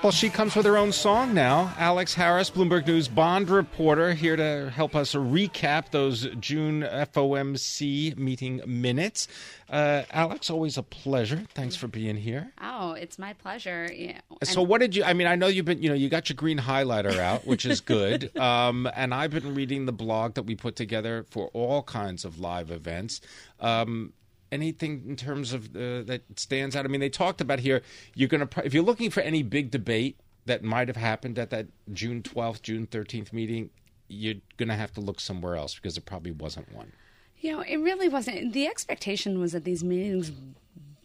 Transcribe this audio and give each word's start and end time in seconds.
Well, 0.00 0.12
she 0.12 0.30
comes 0.30 0.54
with 0.54 0.64
her 0.64 0.76
own 0.76 0.92
song 0.92 1.34
now. 1.34 1.74
Alex 1.76 2.14
Harris, 2.14 2.50
Bloomberg 2.50 2.86
News 2.86 3.08
Bond 3.08 3.50
reporter, 3.50 4.14
here 4.14 4.36
to 4.36 4.70
help 4.70 4.94
us 4.94 5.12
recap 5.12 5.90
those 5.90 6.28
June 6.38 6.82
FOMC 6.82 8.16
meeting 8.16 8.62
minutes. 8.64 9.26
Uh, 9.68 10.04
Alex, 10.12 10.50
always 10.50 10.78
a 10.78 10.84
pleasure. 10.84 11.42
Thanks 11.52 11.74
for 11.74 11.88
being 11.88 12.14
here. 12.14 12.52
Oh, 12.62 12.92
it's 12.92 13.18
my 13.18 13.32
pleasure. 13.32 13.90
Yeah. 13.92 14.20
So, 14.44 14.62
what 14.62 14.80
did 14.80 14.94
you? 14.94 15.02
I 15.02 15.14
mean, 15.14 15.26
I 15.26 15.34
know 15.34 15.48
you've 15.48 15.64
been. 15.64 15.82
You 15.82 15.88
know, 15.88 15.96
you 15.96 16.08
got 16.08 16.28
your 16.28 16.36
green 16.36 16.60
highlighter 16.60 17.18
out, 17.18 17.44
which 17.44 17.66
is 17.66 17.80
good. 17.80 18.34
um, 18.38 18.88
and 18.94 19.12
I've 19.12 19.32
been 19.32 19.52
reading 19.56 19.86
the 19.86 19.92
blog 19.92 20.34
that 20.34 20.44
we 20.44 20.54
put 20.54 20.76
together 20.76 21.26
for 21.28 21.48
all 21.48 21.82
kinds 21.82 22.24
of 22.24 22.38
live 22.38 22.70
events. 22.70 23.20
Um, 23.58 24.12
anything 24.50 25.04
in 25.08 25.16
terms 25.16 25.52
of 25.52 25.74
uh, 25.76 26.02
that 26.02 26.22
stands 26.36 26.76
out? 26.76 26.84
I 26.84 26.88
mean, 26.88 27.00
they 27.00 27.08
talked 27.08 27.40
about 27.40 27.60
here. 27.60 27.82
You're 28.14 28.28
going 28.28 28.46
to 28.46 28.64
if 28.64 28.74
you're 28.74 28.82
looking 28.82 29.10
for 29.10 29.20
any 29.20 29.42
big 29.42 29.70
debate 29.70 30.18
that 30.46 30.62
might 30.62 30.88
have 30.88 30.96
happened 30.96 31.38
at 31.38 31.50
that 31.50 31.66
June 31.92 32.22
12th, 32.22 32.62
June 32.62 32.86
13th 32.86 33.32
meeting, 33.32 33.70
you're 34.08 34.36
going 34.56 34.68
to 34.68 34.74
have 34.74 34.92
to 34.94 35.00
look 35.00 35.20
somewhere 35.20 35.56
else 35.56 35.74
because 35.74 35.94
there 35.94 36.02
probably 36.04 36.32
wasn't 36.32 36.74
one. 36.74 36.92
You 37.40 37.52
know, 37.52 37.60
it 37.60 37.76
really 37.76 38.08
wasn't. 38.08 38.52
The 38.52 38.66
expectation 38.66 39.38
was 39.38 39.52
that 39.52 39.64
these 39.64 39.84
meetings 39.84 40.32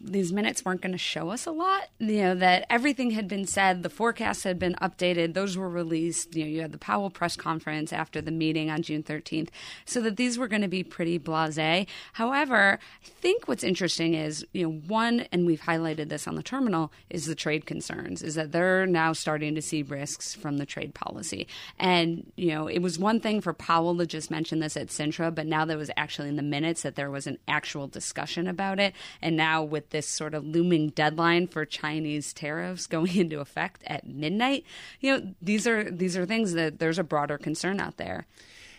these 0.04 0.32
minutes 0.32 0.64
weren't 0.64 0.82
going 0.82 0.92
to 0.92 0.98
show 0.98 1.30
us 1.30 1.46
a 1.46 1.50
lot. 1.50 1.88
You 1.98 2.22
know 2.22 2.34
that 2.34 2.66
everything 2.68 3.12
had 3.12 3.26
been 3.26 3.46
said, 3.46 3.82
the 3.82 3.88
forecasts 3.88 4.42
had 4.42 4.58
been 4.58 4.74
updated, 4.74 5.34
those 5.34 5.56
were 5.56 5.68
released. 5.68 6.34
You 6.34 6.44
know, 6.44 6.50
you 6.50 6.60
had 6.60 6.72
the 6.72 6.78
Powell 6.78 7.10
press 7.10 7.36
conference 7.36 7.92
after 7.92 8.20
the 8.20 8.30
meeting 8.30 8.70
on 8.70 8.82
June 8.82 9.02
13th, 9.02 9.48
so 9.84 10.00
that 10.02 10.16
these 10.16 10.38
were 10.38 10.48
going 10.48 10.62
to 10.62 10.68
be 10.68 10.82
pretty 10.82 11.18
blasé. 11.18 11.86
However, 12.14 12.78
I 13.04 13.08
think 13.20 13.48
what's 13.48 13.64
interesting 13.64 14.14
is, 14.14 14.44
you 14.52 14.66
know, 14.66 14.72
one, 14.86 15.20
and 15.32 15.46
we've 15.46 15.62
highlighted 15.62 16.08
this 16.10 16.28
on 16.28 16.34
the 16.34 16.42
terminal, 16.42 16.92
is 17.08 17.26
the 17.26 17.34
trade 17.34 17.64
concerns. 17.64 18.22
Is 18.22 18.34
that 18.34 18.52
they're 18.52 18.86
now 18.86 19.12
starting 19.12 19.54
to 19.54 19.62
see 19.62 19.82
risks 19.82 20.34
from 20.34 20.58
the 20.58 20.66
trade 20.66 20.94
policy, 20.94 21.46
and 21.78 22.30
you 22.36 22.48
know, 22.48 22.66
it 22.66 22.80
was 22.80 22.98
one 22.98 23.20
thing 23.20 23.40
for 23.40 23.54
Powell 23.54 23.96
to 23.96 24.06
just 24.06 24.30
mention 24.30 24.60
this 24.60 24.76
at 24.76 24.88
Sintra, 24.88 25.34
but 25.34 25.46
now 25.46 25.64
there 25.64 25.78
was 25.78 25.90
actually 25.96 26.28
in 26.28 26.36
the 26.36 26.42
minutes 26.42 26.82
that 26.82 26.94
there 26.94 27.10
was 27.10 27.26
an 27.26 27.38
actual 27.48 27.86
discussion 27.86 28.46
about 28.46 28.78
it, 28.78 28.94
and 29.22 29.36
now 29.36 29.62
with 29.62 29.93
this 29.94 30.06
sort 30.06 30.34
of 30.34 30.44
looming 30.44 30.90
deadline 30.90 31.46
for 31.46 31.64
Chinese 31.64 32.34
tariffs 32.34 32.86
going 32.86 33.16
into 33.24 33.40
effect 33.40 33.82
at 33.86 34.06
midnight. 34.06 34.64
You 35.00 35.16
know, 35.18 35.34
these 35.40 35.66
are 35.66 35.90
these 35.90 36.16
are 36.18 36.26
things 36.26 36.52
that 36.52 36.78
there's 36.80 36.98
a 36.98 37.04
broader 37.04 37.38
concern 37.38 37.80
out 37.80 37.96
there. 37.96 38.26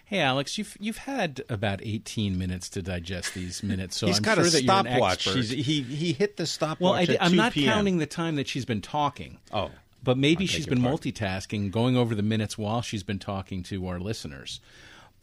Hey 0.08 0.20
Alex, 0.20 0.60
you've 0.60 0.78
you've 0.80 0.98
had 1.00 1.42
about 1.50 1.80
eighteen 1.82 2.38
minutes 2.38 2.70
to 2.70 2.84
digest 2.84 3.34
these 3.34 3.64
minutes, 3.64 3.98
so 3.98 4.06
He's 4.06 4.18
I'm 4.18 4.24
got 4.24 4.36
sure 4.36 4.46
a 4.46 4.50
that 4.52 4.62
you're 4.64 4.76
an 4.76 4.86
stopwatch. 4.86 5.26
expert. 5.28 5.46
He 5.56 5.82
he 5.82 6.14
hit 6.14 6.38
the 6.38 6.46
stopwatch. 6.46 6.80
well, 6.80 6.94
I, 6.94 7.02
at 7.04 7.22
am 7.24 7.32
2 7.32 7.36
not 7.38 7.54
p.m. 7.54 7.74
counting 7.74 7.98
the 7.98 8.06
time 8.06 8.36
that 8.36 8.48
she's 8.48 8.66
been 8.66 8.82
talking. 8.82 9.40
Oh. 9.52 9.72
but 10.04 10.18
maybe 10.20 10.44
I 10.44 10.48
she's 10.48 10.66
beg 10.68 10.76
been 10.76 10.84
pardon. 10.84 11.00
multitasking, 11.12 11.72
going 11.72 11.98
over 11.98 12.14
the 12.14 12.22
minutes 12.22 12.56
while 12.56 12.84
she's 12.84 13.02
been 13.02 13.18
talking 13.18 13.64
to 13.64 13.88
our 13.88 14.00
listeners. 14.00 14.60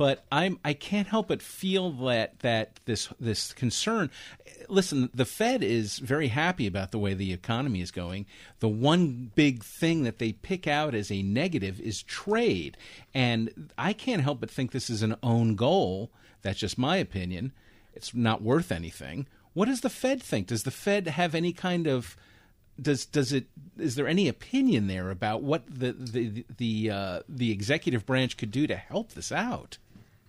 But 0.02 0.24
I'm 0.32 0.58
I 0.64 0.72
can't 0.72 1.06
help 1.06 1.28
but 1.28 1.40
feel 1.40 1.92
that 1.92 2.40
that 2.40 2.80
this 2.86 3.08
this 3.20 3.52
concern. 3.52 4.10
Listen, 4.68 5.08
the 5.14 5.24
Fed 5.24 5.62
is 5.62 6.00
very 6.00 6.26
happy 6.26 6.66
about 6.66 6.90
the 6.90 6.98
way 6.98 7.14
the 7.14 7.32
economy 7.32 7.80
is 7.80 7.92
going. 7.92 8.26
The 8.58 8.68
one 8.68 9.30
big 9.36 9.62
thing 9.62 10.02
that 10.02 10.18
they 10.18 10.32
pick 10.32 10.66
out 10.66 10.96
as 10.96 11.12
a 11.12 11.22
negative 11.22 11.80
is 11.80 12.02
trade, 12.02 12.76
and 13.14 13.70
I 13.78 13.92
can't 13.92 14.24
help 14.24 14.40
but 14.40 14.50
think 14.50 14.72
this 14.72 14.90
is 14.90 15.04
an 15.04 15.14
own 15.22 15.54
goal. 15.54 16.10
That's 16.42 16.58
just 16.58 16.76
my 16.76 16.96
opinion. 16.96 17.52
It's 17.94 18.12
not 18.12 18.42
worth 18.42 18.72
anything. 18.72 19.28
What 19.52 19.66
does 19.66 19.82
the 19.82 19.88
Fed 19.88 20.20
think? 20.20 20.48
Does 20.48 20.64
the 20.64 20.72
Fed 20.72 21.06
have 21.06 21.32
any 21.32 21.52
kind 21.52 21.86
of 21.86 22.16
does 22.80 23.06
does 23.06 23.32
it 23.32 23.46
is 23.78 23.94
there 23.94 24.08
any 24.08 24.26
opinion 24.26 24.88
there 24.88 25.10
about 25.10 25.44
what 25.44 25.62
the 25.72 25.92
the 25.92 26.44
the 26.56 26.90
uh, 26.90 27.20
the 27.28 27.52
executive 27.52 28.04
branch 28.04 28.36
could 28.36 28.50
do 28.50 28.66
to 28.66 28.74
help 28.74 29.12
this 29.12 29.30
out? 29.30 29.78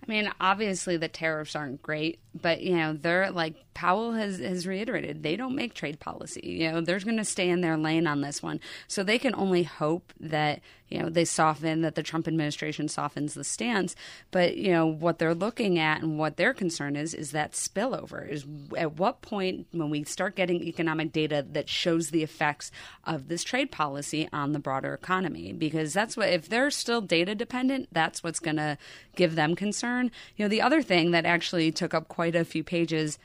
I 0.06 0.10
mean, 0.10 0.30
obviously 0.40 0.96
the 0.96 1.08
tariffs 1.08 1.56
aren't 1.56 1.82
great, 1.82 2.18
but 2.34 2.60
you 2.60 2.76
know, 2.76 2.92
they're 2.92 3.30
like 3.30 3.54
Powell 3.74 4.12
has 4.12 4.38
has 4.38 4.66
reiterated, 4.66 5.22
they 5.22 5.34
don't 5.34 5.54
make 5.54 5.74
trade 5.74 5.98
policy. 5.98 6.40
You 6.44 6.70
know, 6.72 6.80
they're 6.80 7.00
going 7.00 7.16
to 7.16 7.24
stay 7.24 7.48
in 7.48 7.60
their 7.60 7.76
lane 7.76 8.06
on 8.06 8.20
this 8.20 8.42
one. 8.42 8.60
So 8.86 9.02
they 9.02 9.18
can 9.18 9.34
only 9.34 9.62
hope 9.62 10.12
that, 10.20 10.60
you 10.88 11.00
know, 11.00 11.08
they 11.08 11.24
soften 11.24 11.80
that 11.82 11.94
the 11.94 12.02
Trump 12.02 12.28
administration 12.28 12.88
softens 12.88 13.34
the 13.34 13.44
stance, 13.44 13.96
but 14.30 14.56
you 14.56 14.70
know, 14.72 14.86
what 14.86 15.18
they're 15.18 15.34
looking 15.34 15.78
at 15.78 16.02
and 16.02 16.18
what 16.18 16.36
their 16.36 16.52
concern 16.52 16.96
is 16.96 17.14
is 17.14 17.30
that 17.30 17.52
spillover 17.52 18.28
is 18.28 18.44
at 18.76 18.96
what 18.96 19.22
point 19.22 19.66
when 19.72 19.90
we 19.90 20.04
start 20.04 20.36
getting 20.36 20.62
economic 20.62 21.12
data 21.12 21.44
that 21.52 21.68
shows 21.68 22.10
the 22.10 22.22
effects 22.22 22.70
of 23.04 23.28
this 23.28 23.42
trade 23.42 23.72
policy 23.72 24.28
on 24.32 24.52
the 24.52 24.58
broader 24.58 24.92
economy 24.92 25.52
because 25.52 25.92
that's 25.94 26.16
what 26.16 26.28
if 26.28 26.48
they're 26.48 26.70
still 26.70 27.00
data 27.00 27.34
dependent, 27.34 27.88
that's 27.90 28.22
what's 28.22 28.40
going 28.40 28.56
to 28.56 28.76
give 29.16 29.34
them 29.34 29.56
concern. 29.56 29.93
You 30.02 30.44
know, 30.44 30.48
the 30.48 30.62
other 30.62 30.82
thing 30.82 31.12
that 31.12 31.24
actually 31.24 31.72
took 31.72 31.94
up 31.94 32.08
quite 32.08 32.34
a 32.34 32.44
few 32.44 32.64
pages 32.64 33.18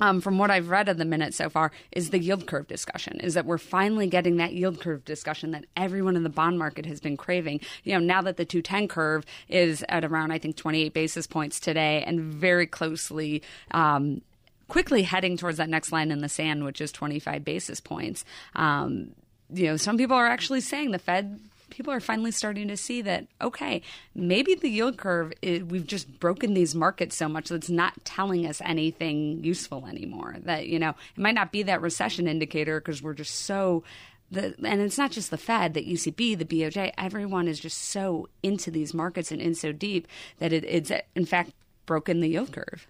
um, 0.00 0.20
from 0.20 0.38
what 0.38 0.50
I've 0.50 0.70
read 0.70 0.88
of 0.88 0.98
the 0.98 1.04
minutes 1.04 1.36
so 1.36 1.48
far, 1.48 1.70
is 1.92 2.10
the 2.10 2.18
yield 2.18 2.46
curve 2.46 2.66
discussion. 2.66 3.20
Is 3.20 3.34
that 3.34 3.46
we're 3.46 3.58
finally 3.58 4.06
getting 4.06 4.36
that 4.38 4.52
yield 4.52 4.80
curve 4.80 5.04
discussion 5.04 5.52
that 5.52 5.66
everyone 5.76 6.16
in 6.16 6.24
the 6.24 6.28
bond 6.28 6.58
market 6.58 6.86
has 6.86 7.00
been 7.00 7.16
craving. 7.16 7.60
You 7.84 7.92
know, 7.94 8.00
now 8.00 8.22
that 8.22 8.36
the 8.36 8.44
210 8.44 8.88
curve 8.88 9.24
is 9.48 9.84
at 9.88 10.04
around, 10.04 10.32
I 10.32 10.38
think, 10.38 10.56
28 10.56 10.92
basis 10.92 11.26
points 11.26 11.60
today 11.60 12.02
and 12.06 12.20
very 12.20 12.66
closely. 12.66 13.42
Um, 13.70 14.22
quickly 14.66 15.02
heading 15.02 15.36
towards 15.36 15.58
that 15.58 15.68
next 15.68 15.92
line 15.92 16.10
in 16.10 16.20
the 16.20 16.28
sand, 16.28 16.64
which 16.64 16.80
is 16.80 16.90
25 16.90 17.44
basis 17.44 17.80
points. 17.80 18.24
Um, 18.56 19.10
you 19.52 19.66
know, 19.66 19.76
some 19.76 19.98
people 19.98 20.16
are 20.16 20.26
actually 20.26 20.62
saying 20.62 20.90
the 20.90 20.98
Fed 20.98 21.38
people 21.74 21.92
are 21.92 21.98
finally 21.98 22.30
starting 22.30 22.68
to 22.68 22.76
see 22.76 23.02
that 23.02 23.26
okay 23.40 23.82
maybe 24.14 24.54
the 24.54 24.68
yield 24.68 24.96
curve 24.96 25.32
is, 25.42 25.64
we've 25.64 25.88
just 25.88 26.20
broken 26.20 26.54
these 26.54 26.72
markets 26.72 27.16
so 27.16 27.28
much 27.28 27.48
that 27.48 27.56
it's 27.56 27.68
not 27.68 27.92
telling 28.04 28.46
us 28.46 28.62
anything 28.64 29.42
useful 29.42 29.84
anymore 29.86 30.36
that 30.44 30.68
you 30.68 30.78
know 30.78 30.90
it 30.90 31.20
might 31.20 31.34
not 31.34 31.50
be 31.50 31.64
that 31.64 31.80
recession 31.80 32.28
indicator 32.28 32.80
because 32.80 33.02
we're 33.02 33.12
just 33.12 33.34
so 33.34 33.82
the, 34.30 34.54
and 34.64 34.80
it's 34.80 34.98
not 34.98 35.12
just 35.12 35.30
the 35.30 35.36
Fed, 35.36 35.74
the 35.74 35.84
ECB, 35.84 36.36
the 36.36 36.44
BOJ. 36.46 36.92
Everyone 36.98 37.46
is 37.46 37.60
just 37.60 37.78
so 37.78 38.26
into 38.42 38.70
these 38.70 38.92
markets 38.92 39.30
and 39.30 39.40
in 39.40 39.54
so 39.54 39.70
deep 39.70 40.08
that 40.38 40.52
it, 40.52 40.64
it's 40.64 40.90
in 41.14 41.26
fact 41.26 41.52
broken 41.86 42.20
the 42.20 42.28
yield 42.28 42.50
curve. 42.50 42.88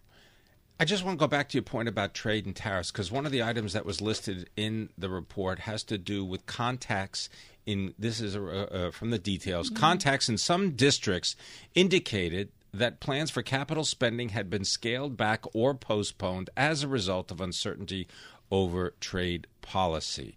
I 0.78 0.84
just 0.84 1.04
want 1.04 1.18
to 1.18 1.22
go 1.22 1.28
back 1.28 1.48
to 1.50 1.54
your 1.54 1.62
point 1.62 1.88
about 1.88 2.14
trade 2.14 2.46
and 2.46 2.54
tariffs 2.54 2.90
because 2.90 3.12
one 3.12 3.26
of 3.26 3.32
the 3.32 3.42
items 3.42 3.74
that 3.74 3.84
was 3.84 4.00
listed 4.00 4.50
in 4.56 4.88
the 4.98 5.08
report 5.08 5.60
has 5.60 5.84
to 5.84 5.98
do 5.98 6.24
with 6.24 6.46
contacts 6.46 7.28
in 7.66 7.94
this 7.98 8.20
is 8.20 8.36
uh, 8.36 8.90
from 8.92 9.10
the 9.10 9.18
details. 9.18 9.70
Contacts 9.70 10.28
in 10.28 10.38
some 10.38 10.72
districts 10.72 11.36
indicated 11.74 12.50
that 12.72 13.00
plans 13.00 13.30
for 13.30 13.42
capital 13.42 13.84
spending 13.84 14.30
had 14.30 14.50
been 14.50 14.64
scaled 14.64 15.16
back 15.16 15.44
or 15.54 15.74
postponed 15.74 16.50
as 16.56 16.82
a 16.82 16.88
result 16.88 17.30
of 17.30 17.40
uncertainty 17.40 18.08
over 18.50 18.94
trade 19.00 19.46
policy. 19.62 20.36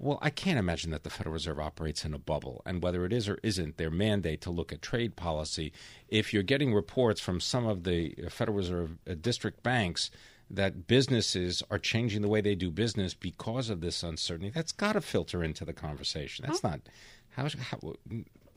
Well, 0.00 0.18
I 0.22 0.30
can't 0.30 0.60
imagine 0.60 0.92
that 0.92 1.02
the 1.02 1.10
Federal 1.10 1.32
Reserve 1.32 1.58
operates 1.58 2.04
in 2.04 2.14
a 2.14 2.18
bubble, 2.18 2.62
and 2.64 2.80
whether 2.80 3.04
it 3.04 3.12
is 3.12 3.28
or 3.28 3.38
isn't 3.42 3.78
their 3.78 3.90
mandate 3.90 4.40
to 4.42 4.50
look 4.50 4.72
at 4.72 4.80
trade 4.80 5.16
policy, 5.16 5.72
if 6.08 6.32
you're 6.32 6.44
getting 6.44 6.72
reports 6.72 7.20
from 7.20 7.40
some 7.40 7.66
of 7.66 7.82
the 7.82 8.14
Federal 8.30 8.56
Reserve 8.56 8.96
uh, 9.08 9.14
district 9.20 9.64
banks 9.64 10.10
that 10.50 10.86
businesses 10.86 11.62
are 11.70 11.78
changing 11.78 12.22
the 12.22 12.28
way 12.28 12.40
they 12.40 12.54
do 12.54 12.70
business 12.70 13.14
because 13.14 13.70
of 13.70 13.80
this 13.80 14.02
uncertainty, 14.02 14.50
that's 14.54 14.72
got 14.72 14.92
to 14.92 15.00
filter 15.00 15.44
into 15.44 15.64
the 15.64 15.72
conversation. 15.72 16.46
That's 16.46 16.64
oh. 16.64 16.70
not 16.70 16.80
how, 17.30 17.48
how 17.70 17.94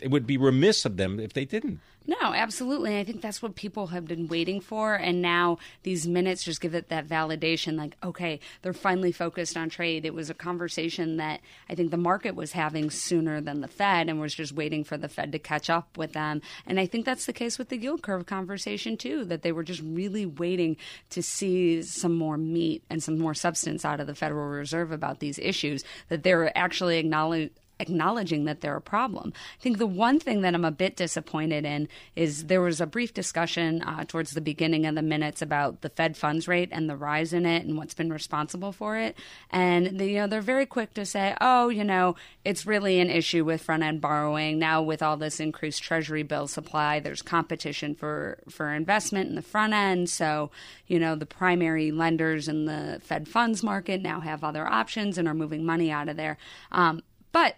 it 0.01 0.12
would 0.12 0.27
be 0.27 0.38
remiss 0.38 0.86
of 0.86 0.98
them 0.98 1.19
if 1.19 1.33
they 1.33 1.45
didn't. 1.45 1.80
No, 2.07 2.33
absolutely. 2.33 2.98
I 2.98 3.03
think 3.03 3.21
that's 3.21 3.44
what 3.44 3.53
people 3.53 3.88
have 3.88 4.07
been 4.07 4.27
waiting 4.27 4.59
for. 4.59 4.95
And 4.95 5.21
now 5.21 5.59
these 5.83 6.07
minutes 6.07 6.44
just 6.44 6.59
give 6.59 6.74
it 6.74 6.89
that 6.89 7.07
validation 7.07 7.77
like, 7.77 7.95
okay, 8.03 8.39
they're 8.63 8.74
finally 8.74 9.12
focused 9.12 9.56
on 9.56 9.69
trade. 9.69 10.03
It 10.03 10.13
was 10.15 10.27
a 10.31 10.33
conversation 10.33 11.18
that 11.18 11.42
I 11.69 11.75
think 11.75 11.92
the 11.92 11.98
market 11.98 12.33
was 12.33 12.53
having 12.53 12.89
sooner 12.89 13.39
than 13.39 13.62
the 13.62 13.68
Fed 13.68 14.09
and 14.09 14.19
was 14.19 14.33
just 14.33 14.51
waiting 14.53 14.83
for 14.83 14.98
the 14.98 15.07
Fed 15.07 15.31
to 15.33 15.39
catch 15.39 15.69
up 15.69 15.95
with 15.95 16.13
them. 16.13 16.42
And 16.65 16.80
I 16.80 16.88
think 16.88 17.06
that's 17.06 17.27
the 17.27 17.33
case 17.33 17.59
with 17.59 17.69
the 17.69 17.77
yield 17.77 18.01
curve 18.01 18.25
conversation, 18.25 18.97
too, 18.97 19.24
that 19.25 19.44
they 19.44 19.51
were 19.51 19.63
just 19.63 19.83
really 19.83 20.25
waiting 20.25 20.77
to 21.12 21.21
see 21.21 21.83
some 21.83 22.15
more 22.15 22.38
meat 22.38 22.83
and 22.89 23.04
some 23.04 23.19
more 23.19 23.36
substance 23.36 23.86
out 23.86 24.00
of 24.00 24.07
the 24.07 24.15
Federal 24.15 24.47
Reserve 24.47 24.92
about 24.92 25.19
these 25.19 25.38
issues, 25.38 25.83
that 26.09 26.24
they're 26.24 26.57
actually 26.57 26.97
acknowledging 26.97 27.51
acknowledging 27.81 28.45
that 28.45 28.62
they're 28.62 28.78
a 28.78 28.81
problem. 28.81 29.33
I 29.60 29.62
think 29.62 29.78
the 29.78 29.88
one 29.88 30.19
thing 30.19 30.42
that 30.42 30.54
I'm 30.54 30.66
a 30.66 30.72
bit 30.72 30.95
disappointed 30.95 31.66
in 31.66 31.88
is 32.16 32.45
there 32.45 32.62
was 32.62 32.80
a 32.80 32.86
brief 32.86 33.13
discussion 33.13 33.81
uh, 33.81 34.06
towards 34.07 34.31
the 34.31 34.42
beginning 34.42 34.86
of 34.86 34.95
the 34.95 35.01
minutes 35.01 35.42
about 35.42 35.81
the 35.81 35.89
Fed 35.89 36.16
funds 36.16 36.48
rate 36.48 36.69
and 36.72 36.89
the 36.89 36.95
rise 36.95 37.33
in 37.33 37.45
it 37.45 37.66
and 37.66 37.78
what's 37.78 37.94
been 37.94 38.13
responsible 38.13 38.72
for 38.72 38.98
it. 38.98 39.18
And 39.50 40.00
you 40.00 40.16
know 40.16 40.28
they're 40.28 40.42
very 40.42 40.66
quick 40.66 40.94
to 40.94 41.06
say, 41.06 41.36
oh, 41.42 41.69
you 41.69 41.83
know, 41.83 42.16
it's 42.45 42.66
really 42.66 43.00
an 43.00 43.10
issue 43.10 43.44
with 43.44 43.62
front 43.62 43.83
end 43.83 44.01
borrowing 44.01 44.60
now 44.60 44.81
with 44.81 45.01
all 45.01 45.18
this 45.18 45.39
increased 45.39 45.83
Treasury 45.83 46.24
bill 46.24 46.48
supply. 46.48 47.00
There's 47.00 47.22
competition 47.22 47.95
for 47.95 48.39
for 48.50 48.72
investment 48.74 49.30
in 49.30 49.36
the 49.36 49.42
front 49.42 49.74
end, 49.74 50.10
so 50.10 50.51
you 50.88 51.00
know 51.00 51.16
the 51.16 51.25
primary 51.25 51.92
lenders 51.92 52.48
in 52.48 52.66
the 52.66 53.00
Fed 53.04 53.28
funds 53.28 53.63
market 53.63 54.01
now 54.01 54.19
have 54.19 54.44
other 54.44 54.68
options 54.68 55.18
and 55.18 55.28
are 55.28 55.33
moving 55.33 55.66
money 55.66 55.92
out 55.92 56.10
of 56.10 56.18
there. 56.18 56.38
Um, 56.72 57.01
but 57.31 57.56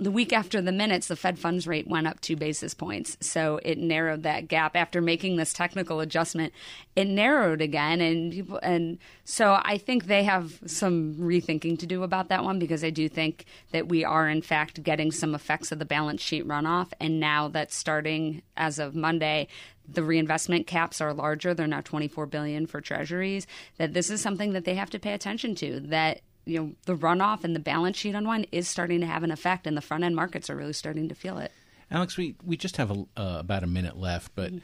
the 0.00 0.12
week 0.12 0.32
after 0.32 0.60
the 0.60 0.70
minutes, 0.70 1.08
the 1.08 1.16
Fed 1.16 1.40
funds 1.40 1.66
rate 1.66 1.88
went 1.88 2.06
up 2.06 2.20
two 2.20 2.36
basis 2.36 2.72
points. 2.72 3.16
So 3.20 3.58
it 3.64 3.78
narrowed 3.78 4.22
that 4.22 4.46
gap 4.46 4.76
after 4.76 5.00
making 5.00 5.36
this 5.36 5.52
technical 5.52 5.98
adjustment. 5.98 6.52
It 6.94 7.06
narrowed 7.06 7.60
again, 7.60 8.00
and 8.00 8.32
people, 8.32 8.60
and 8.62 8.98
so 9.24 9.60
I 9.62 9.76
think 9.76 10.04
they 10.04 10.22
have 10.22 10.60
some 10.66 11.16
rethinking 11.16 11.80
to 11.80 11.86
do 11.86 12.04
about 12.04 12.28
that 12.28 12.44
one 12.44 12.60
because 12.60 12.84
I 12.84 12.90
do 12.90 13.08
think 13.08 13.44
that 13.72 13.88
we 13.88 14.04
are 14.04 14.28
in 14.28 14.40
fact 14.40 14.84
getting 14.84 15.10
some 15.10 15.34
effects 15.34 15.72
of 15.72 15.80
the 15.80 15.84
balance 15.84 16.22
sheet 16.22 16.46
runoff, 16.46 16.92
and 17.00 17.18
now 17.18 17.48
that's 17.48 17.76
starting 17.76 18.42
as 18.56 18.78
of 18.78 18.94
Monday 18.94 19.48
the 19.90 20.02
reinvestment 20.02 20.66
caps 20.66 21.00
are 21.00 21.14
larger 21.14 21.54
they're 21.54 21.66
now 21.66 21.80
24 21.80 22.26
billion 22.26 22.66
for 22.66 22.78
treasuries 22.78 23.46
that 23.78 23.94
this 23.94 24.10
is 24.10 24.20
something 24.20 24.52
that 24.52 24.66
they 24.66 24.74
have 24.74 24.90
to 24.90 24.98
pay 24.98 25.14
attention 25.14 25.54
to 25.54 25.80
that 25.80 26.20
you 26.48 26.58
know 26.58 26.72
the 26.86 26.96
runoff 26.96 27.44
and 27.44 27.54
the 27.54 27.60
balance 27.60 27.96
sheet 27.96 28.14
unwind 28.14 28.46
is 28.52 28.68
starting 28.68 29.00
to 29.00 29.06
have 29.06 29.22
an 29.22 29.30
effect, 29.30 29.66
and 29.66 29.76
the 29.76 29.80
front 29.80 30.04
end 30.04 30.16
markets 30.16 30.48
are 30.48 30.56
really 30.56 30.72
starting 30.72 31.08
to 31.08 31.14
feel 31.14 31.38
it. 31.38 31.52
Alex, 31.90 32.16
we 32.16 32.34
we 32.44 32.56
just 32.56 32.76
have 32.76 32.90
a, 32.90 33.06
uh, 33.16 33.38
about 33.40 33.62
a 33.62 33.68
minute 33.68 33.96
left, 33.96 34.32
but. 34.34 34.50
Mm-hmm. 34.50 34.58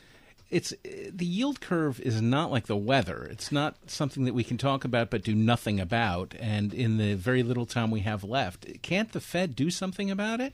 It's 0.50 0.72
the 0.84 1.24
yield 1.24 1.60
curve 1.60 1.98
is 2.00 2.22
not 2.22 2.52
like 2.52 2.66
the 2.66 2.76
weather. 2.76 3.24
It's 3.24 3.50
not 3.50 3.76
something 3.90 4.24
that 4.24 4.34
we 4.34 4.44
can 4.44 4.56
talk 4.56 4.84
about 4.84 5.10
but 5.10 5.24
do 5.24 5.34
nothing 5.34 5.80
about. 5.80 6.34
And 6.38 6.72
in 6.72 6.96
the 6.98 7.14
very 7.14 7.42
little 7.42 7.66
time 7.66 7.90
we 7.90 8.00
have 8.00 8.22
left, 8.22 8.66
can't 8.82 9.10
the 9.10 9.20
Fed 9.20 9.56
do 9.56 9.68
something 9.68 10.12
about 10.12 10.40
it? 10.40 10.52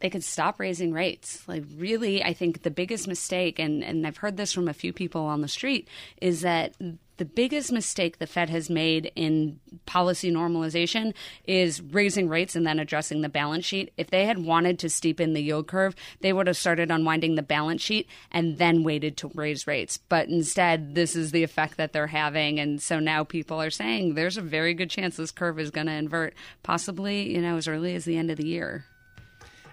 They 0.00 0.10
could 0.10 0.24
stop 0.24 0.60
raising 0.60 0.92
rates. 0.92 1.46
Like, 1.48 1.64
really, 1.76 2.22
I 2.22 2.32
think 2.32 2.62
the 2.62 2.70
biggest 2.70 3.08
mistake, 3.08 3.58
and, 3.58 3.82
and 3.82 4.06
I've 4.06 4.18
heard 4.18 4.36
this 4.36 4.52
from 4.52 4.68
a 4.68 4.74
few 4.74 4.92
people 4.92 5.22
on 5.22 5.40
the 5.40 5.48
street, 5.48 5.88
is 6.20 6.42
that 6.42 6.74
the 7.16 7.24
biggest 7.24 7.70
mistake 7.70 8.18
the 8.18 8.26
Fed 8.26 8.50
has 8.50 8.68
made 8.68 9.12
in 9.14 9.60
policy 9.86 10.32
normalization 10.32 11.14
is 11.46 11.80
raising 11.80 12.28
rates 12.28 12.56
and 12.56 12.66
then 12.66 12.80
addressing 12.80 13.20
the 13.20 13.28
balance 13.28 13.64
sheet. 13.64 13.92
If 13.96 14.10
they 14.10 14.24
had 14.24 14.44
wanted 14.44 14.80
to 14.80 14.88
steepen 14.88 15.32
the 15.32 15.42
yield 15.42 15.68
curve, 15.68 15.94
they 16.20 16.32
would 16.32 16.48
have 16.48 16.56
started 16.56 16.90
unwinding 16.90 17.36
the 17.36 17.42
balance 17.42 17.82
sheet 17.82 18.08
and 18.32 18.58
then 18.58 18.82
waited 18.82 19.16
to 19.18 19.30
raise 19.34 19.66
rates. 19.66 19.98
But 20.08 20.28
instead, 20.28 20.96
this 20.96 21.14
is 21.14 21.30
the 21.30 21.44
effect 21.44 21.76
that 21.76 21.92
they're 21.92 22.08
having. 22.08 22.58
And 22.58 22.82
so 22.82 22.98
now 22.98 23.22
people 23.22 23.62
are 23.62 23.70
saying 23.70 24.14
there's 24.14 24.36
a 24.36 24.42
very 24.42 24.74
good 24.74 24.90
chance 24.90 25.16
this 25.16 25.30
curve 25.30 25.60
is 25.60 25.70
going 25.70 25.86
to 25.86 25.92
invert, 25.92 26.34
possibly, 26.64 27.32
you 27.32 27.40
know, 27.40 27.56
as 27.56 27.68
early 27.68 27.94
as 27.94 28.04
the 28.04 28.16
end 28.16 28.30
of 28.30 28.38
the 28.38 28.48
year. 28.48 28.86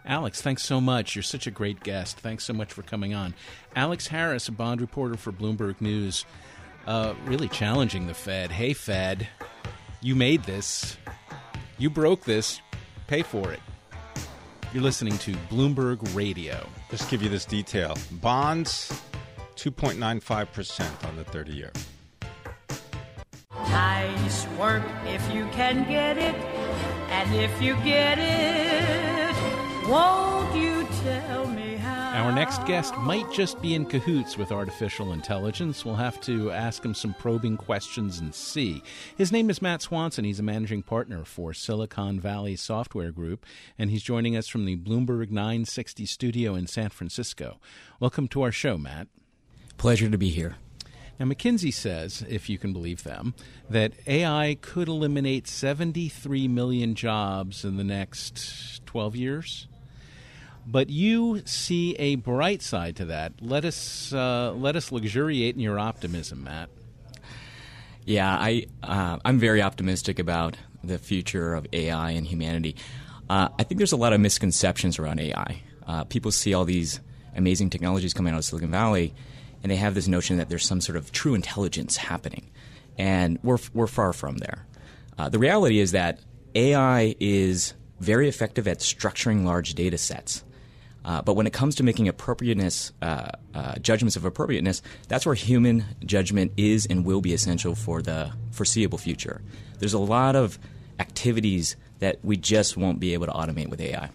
Alex, 0.06 0.42
thanks 0.42 0.64
so 0.64 0.82
much. 0.82 1.16
You're 1.16 1.24
such 1.24 1.48
a 1.48 1.52
great 1.52 1.82
guest. 1.82 2.20
Thanks 2.20 2.44
so 2.44 2.54
much 2.54 2.74
for 2.74 2.82
coming 2.82 3.14
on. 3.14 3.34
Alex 3.76 4.08
Harris, 4.08 4.48
a 4.48 4.52
bond 4.52 4.82
reporter 4.82 5.16
for 5.16 5.32
Bloomberg 5.32 5.80
News, 5.80 6.26
uh, 6.88 7.14
really 7.26 7.48
challenging 7.48 8.08
the 8.08 8.14
Fed. 8.14 8.52
Hey, 8.52 8.74
Fed, 8.74 9.28
you 10.02 10.16
made 10.16 10.44
this. 10.44 10.98
You 11.78 11.90
broke 11.90 12.26
this. 12.26 12.62
Pay 13.08 13.22
for 13.22 13.52
it. 13.52 13.60
You're 14.74 14.84
listening 14.84 15.18
to 15.20 15.34
Bloomberg 15.50 16.16
Radio. 16.16 16.66
Just 16.90 17.10
give 17.10 17.22
you 17.22 17.30
this 17.30 17.46
detail 17.46 17.96
bonds, 18.14 18.92
2.95% 19.56 21.08
on 21.08 21.16
the 21.16 21.24
30 21.26 21.52
year. 21.52 21.72
Nice 23.54 24.48
work 24.58 24.84
if 25.06 25.34
you 25.34 25.46
can 25.52 25.88
get 25.88 26.18
it, 26.18 26.36
and 27.10 27.36
if 27.36 27.62
you 27.62 27.76
get 27.84 28.18
it 28.18 29.11
Our 32.32 32.32
next 32.32 32.66
guest 32.66 32.96
might 32.96 33.30
just 33.34 33.62
be 33.62 33.76
in 33.76 33.86
cahoots 33.86 34.38
with 34.38 34.54
artificial 34.54 35.12
intelligence. 35.12 35.84
We'll 35.84 35.96
have 35.96 36.22
to 36.22 36.50
ask 36.50 36.86
him 36.86 36.94
some 36.94 37.14
probing 37.14 37.58
questions 37.58 38.20
and 38.20 38.34
see. 38.34 38.84
His 39.18 39.34
name 39.34 39.50
is 39.50 39.62
Matt 39.62 39.82
Swanson. 39.82 40.24
He's 40.24 40.40
a 40.40 40.44
managing 40.44 40.84
partner 40.84 41.26
for 41.26 41.54
Silicon 41.54 42.22
Valley 42.22 42.56
Software 42.56 43.12
Group, 43.12 43.46
and 43.78 43.90
he's 43.90 44.02
joining 44.02 44.38
us 44.38 44.48
from 44.48 44.64
the 44.64 44.78
Bloomberg 44.78 45.30
960 45.30 46.06
studio 46.06 46.56
in 46.56 46.68
San 46.68 46.88
Francisco. 46.90 47.60
Welcome 48.00 48.30
to 48.30 48.44
our 48.44 48.52
show, 48.54 48.78
Matt. 48.78 49.10
Pleasure 49.76 50.10
to 50.10 50.18
be 50.18 50.30
here. 50.30 50.56
Now, 51.20 51.26
McKinsey 51.26 51.74
says, 51.74 52.24
if 52.30 52.50
you 52.50 52.58
can 52.58 52.72
believe 52.72 53.04
them, 53.04 53.36
that 53.70 53.92
AI 54.08 54.58
could 54.62 54.88
eliminate 54.88 55.50
73 55.50 56.48
million 56.48 56.96
jobs 56.96 57.66
in 57.66 57.76
the 57.76 57.84
next 57.84 58.86
12 58.86 59.18
years 59.18 59.68
but 60.66 60.90
you 60.90 61.42
see 61.46 61.96
a 61.96 62.16
bright 62.16 62.62
side 62.62 62.96
to 62.98 63.06
that. 63.06 63.34
Let 63.42 63.66
us 63.66 64.14
uh, 64.14 64.54
let 64.54 64.76
us 64.76 64.92
luxuriate 64.92 65.56
in 65.56 65.62
your 65.62 65.80
optimism, 65.80 66.44
Matt. 66.44 66.70
Yeah, 68.06 68.30
I 68.30 68.68
uh, 68.84 69.20
I'm 69.24 69.40
very 69.40 69.62
optimistic 69.62 70.20
about 70.20 70.58
the 70.84 70.98
future 70.98 71.54
of 71.54 71.68
AI 71.74 72.12
and 72.12 72.26
humanity. 72.26 72.76
Uh, 73.30 73.50
I 73.58 73.64
think 73.64 73.78
there's 73.78 73.92
a 73.92 73.98
lot 73.98 74.14
of 74.14 74.20
misconceptions 74.20 75.00
around 75.00 75.20
AI. 75.20 75.62
Uh, 75.88 76.04
people 76.06 76.32
see 76.32 76.54
all 76.54 76.66
these 76.66 77.00
amazing 77.36 77.70
technologies 77.70 78.14
coming 78.14 78.34
out 78.34 78.38
of 78.38 78.46
Silicon 78.46 78.72
Valley, 78.72 79.14
and 79.64 79.72
they 79.72 79.76
have 79.76 79.96
this 79.96 80.08
notion 80.08 80.38
that 80.38 80.50
there's 80.50 80.66
some 80.66 80.82
sort 80.82 80.98
of 80.98 81.12
true 81.12 81.34
intelligence 81.34 81.98
happening, 81.98 82.50
and 82.98 83.40
we're 83.44 83.60
we're 83.74 83.88
far 83.88 84.14
from 84.14 84.38
there. 84.38 84.66
Uh, 85.18 85.30
the 85.30 85.40
reality 85.40 85.80
is 85.80 85.92
that 85.92 86.20
AI 86.56 87.16
is 87.20 87.74
very 88.00 88.28
effective 88.28 88.68
at 88.68 88.80
structuring 88.80 89.46
large 89.46 89.76
data 89.76 89.98
sets. 89.98 90.44
Uh, 91.04 91.22
but 91.22 91.34
when 91.34 91.48
it 91.48 91.54
comes 91.54 91.76
to 91.76 91.84
making 91.84 92.08
appropriateness 92.08 92.92
uh, 93.02 93.30
uh, 93.54 93.76
judgments 93.80 94.16
of 94.16 94.26
appropriateness, 94.26 94.82
that's 95.08 95.26
where 95.26 95.36
human 95.36 95.86
judgment 96.06 96.52
is 96.58 96.86
and 96.86 97.06
will 97.06 97.22
be 97.22 97.34
essential 97.34 97.76
for 97.76 98.02
the 98.02 98.32
foreseeable 98.52 98.98
future. 98.98 99.42
There's 99.80 99.94
a 99.94 100.00
lot 100.00 100.36
of 100.36 100.60
activities 101.00 101.76
that 102.00 102.24
we 102.24 102.38
just 102.38 102.78
won't 102.78 103.00
be 103.00 103.14
able 103.14 103.26
to 103.26 103.32
automate 103.32 103.70
with 103.70 103.82
AI. 103.82 104.10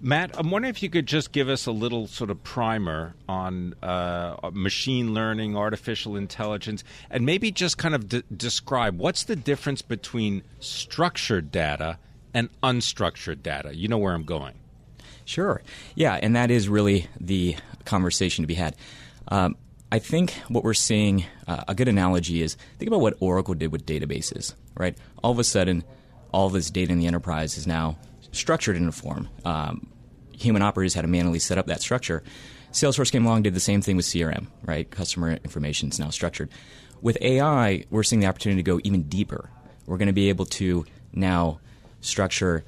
Matt, 0.00 0.30
I'm 0.38 0.50
wondering 0.50 0.70
if 0.70 0.80
you 0.80 0.90
could 0.90 1.06
just 1.06 1.32
give 1.32 1.48
us 1.48 1.66
a 1.66 1.72
little 1.72 2.06
sort 2.06 2.30
of 2.30 2.42
primer 2.44 3.14
on 3.28 3.74
uh, 3.82 4.50
machine 4.52 5.12
learning, 5.12 5.56
artificial 5.56 6.14
intelligence, 6.14 6.84
and 7.10 7.26
maybe 7.26 7.50
just 7.50 7.78
kind 7.78 7.96
of 7.96 8.08
describe 8.36 8.98
what's 8.98 9.24
the 9.24 9.34
difference 9.34 9.82
between 9.82 10.44
structured 10.60 11.50
data 11.50 11.98
and 12.32 12.48
unstructured 12.62 13.42
data. 13.42 13.74
You 13.74 13.88
know 13.88 13.98
where 13.98 14.14
I'm 14.14 14.22
going. 14.22 14.57
Sure. 15.28 15.60
Yeah, 15.94 16.14
and 16.14 16.34
that 16.36 16.50
is 16.50 16.70
really 16.70 17.06
the 17.20 17.54
conversation 17.84 18.42
to 18.44 18.46
be 18.46 18.54
had. 18.54 18.74
Um, 19.28 19.56
I 19.92 19.98
think 19.98 20.32
what 20.48 20.64
we're 20.64 20.72
seeing, 20.72 21.26
uh, 21.46 21.64
a 21.68 21.74
good 21.74 21.86
analogy 21.86 22.40
is 22.40 22.56
think 22.78 22.88
about 22.88 23.02
what 23.02 23.14
Oracle 23.20 23.52
did 23.52 23.70
with 23.70 23.84
databases, 23.84 24.54
right? 24.74 24.96
All 25.22 25.30
of 25.30 25.38
a 25.38 25.44
sudden, 25.44 25.84
all 26.32 26.48
this 26.48 26.70
data 26.70 26.92
in 26.92 26.98
the 26.98 27.06
enterprise 27.06 27.58
is 27.58 27.66
now 27.66 27.98
structured 28.32 28.76
in 28.76 28.88
a 28.88 28.92
form. 28.92 29.28
Um, 29.44 29.88
human 30.32 30.62
operators 30.62 30.94
had 30.94 31.02
to 31.02 31.08
manually 31.08 31.40
set 31.40 31.58
up 31.58 31.66
that 31.66 31.82
structure. 31.82 32.22
Salesforce 32.72 33.12
came 33.12 33.26
along, 33.26 33.42
did 33.42 33.52
the 33.52 33.60
same 33.60 33.82
thing 33.82 33.96
with 33.96 34.06
CRM, 34.06 34.46
right? 34.64 34.90
Customer 34.90 35.32
information 35.44 35.90
is 35.90 35.98
now 35.98 36.08
structured. 36.08 36.48
With 37.02 37.18
AI, 37.20 37.84
we're 37.90 38.02
seeing 38.02 38.20
the 38.20 38.26
opportunity 38.26 38.62
to 38.62 38.66
go 38.66 38.80
even 38.82 39.02
deeper. 39.02 39.50
We're 39.84 39.98
going 39.98 40.06
to 40.06 40.14
be 40.14 40.30
able 40.30 40.46
to 40.46 40.86
now 41.12 41.60
structure 42.00 42.64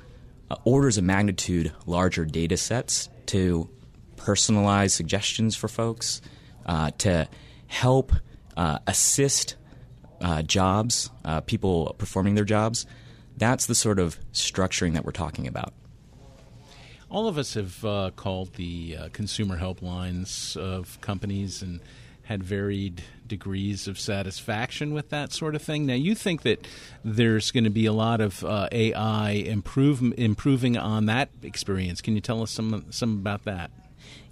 uh, 0.51 0.57
orders 0.65 0.99
of 0.99 1.05
magnitude 1.05 1.73
larger 1.87 2.25
data 2.25 2.57
sets 2.57 3.09
to 3.27 3.69
personalize 4.17 4.91
suggestions 4.91 5.57
for 5.57 5.69
folks, 5.69 6.21
uh, 6.67 6.91
to 6.99 7.29
help 7.67 8.13
uh, 8.57 8.79
assist 8.87 9.57
uh, 10.21 10.43
jobs, 10.43 11.11
uh, 11.25 11.41
people 11.41 11.95
performing 11.99 12.35
their 12.35 12.45
jobs. 12.45 12.87
That's 13.37 13.67
the 13.67 13.75
sort 13.75 13.99
of 13.99 14.19
structuring 14.33 14.95
that 14.95 15.05
we're 15.05 15.13
talking 15.13 15.47
about. 15.47 15.73
All 17.09 17.27
of 17.27 17.39
us 17.39 17.55
have 17.55 17.85
uh, 17.85 18.11
called 18.15 18.55
the 18.55 18.97
consumer 19.13 19.59
helplines 19.59 20.57
of 20.57 21.01
companies 21.01 21.63
and 21.63 21.81
had 22.31 22.45
varied 22.45 23.03
degrees 23.27 23.89
of 23.89 23.99
satisfaction 23.99 24.95
with 24.95 25.09
that 25.09 25.33
sort 25.33 25.57
of 25.57 25.63
thing. 25.63 25.85
Now, 25.85 25.95
you 25.95 26.15
think 26.15 26.43
that 26.43 26.65
there's 27.05 27.51
going 27.51 27.65
to 27.65 27.71
be 27.71 27.87
a 27.87 27.93
lot 27.93 28.21
of 28.21 28.45
uh, 28.45 28.69
AI 28.71 29.31
improve, 29.31 30.01
improving 30.17 30.77
on 30.77 31.07
that 31.07 31.29
experience. 31.43 32.01
Can 32.01 32.15
you 32.15 32.21
tell 32.21 32.41
us 32.41 32.53
some 32.53 32.87
some 32.91 33.15
about 33.15 33.47
that? 33.47 33.73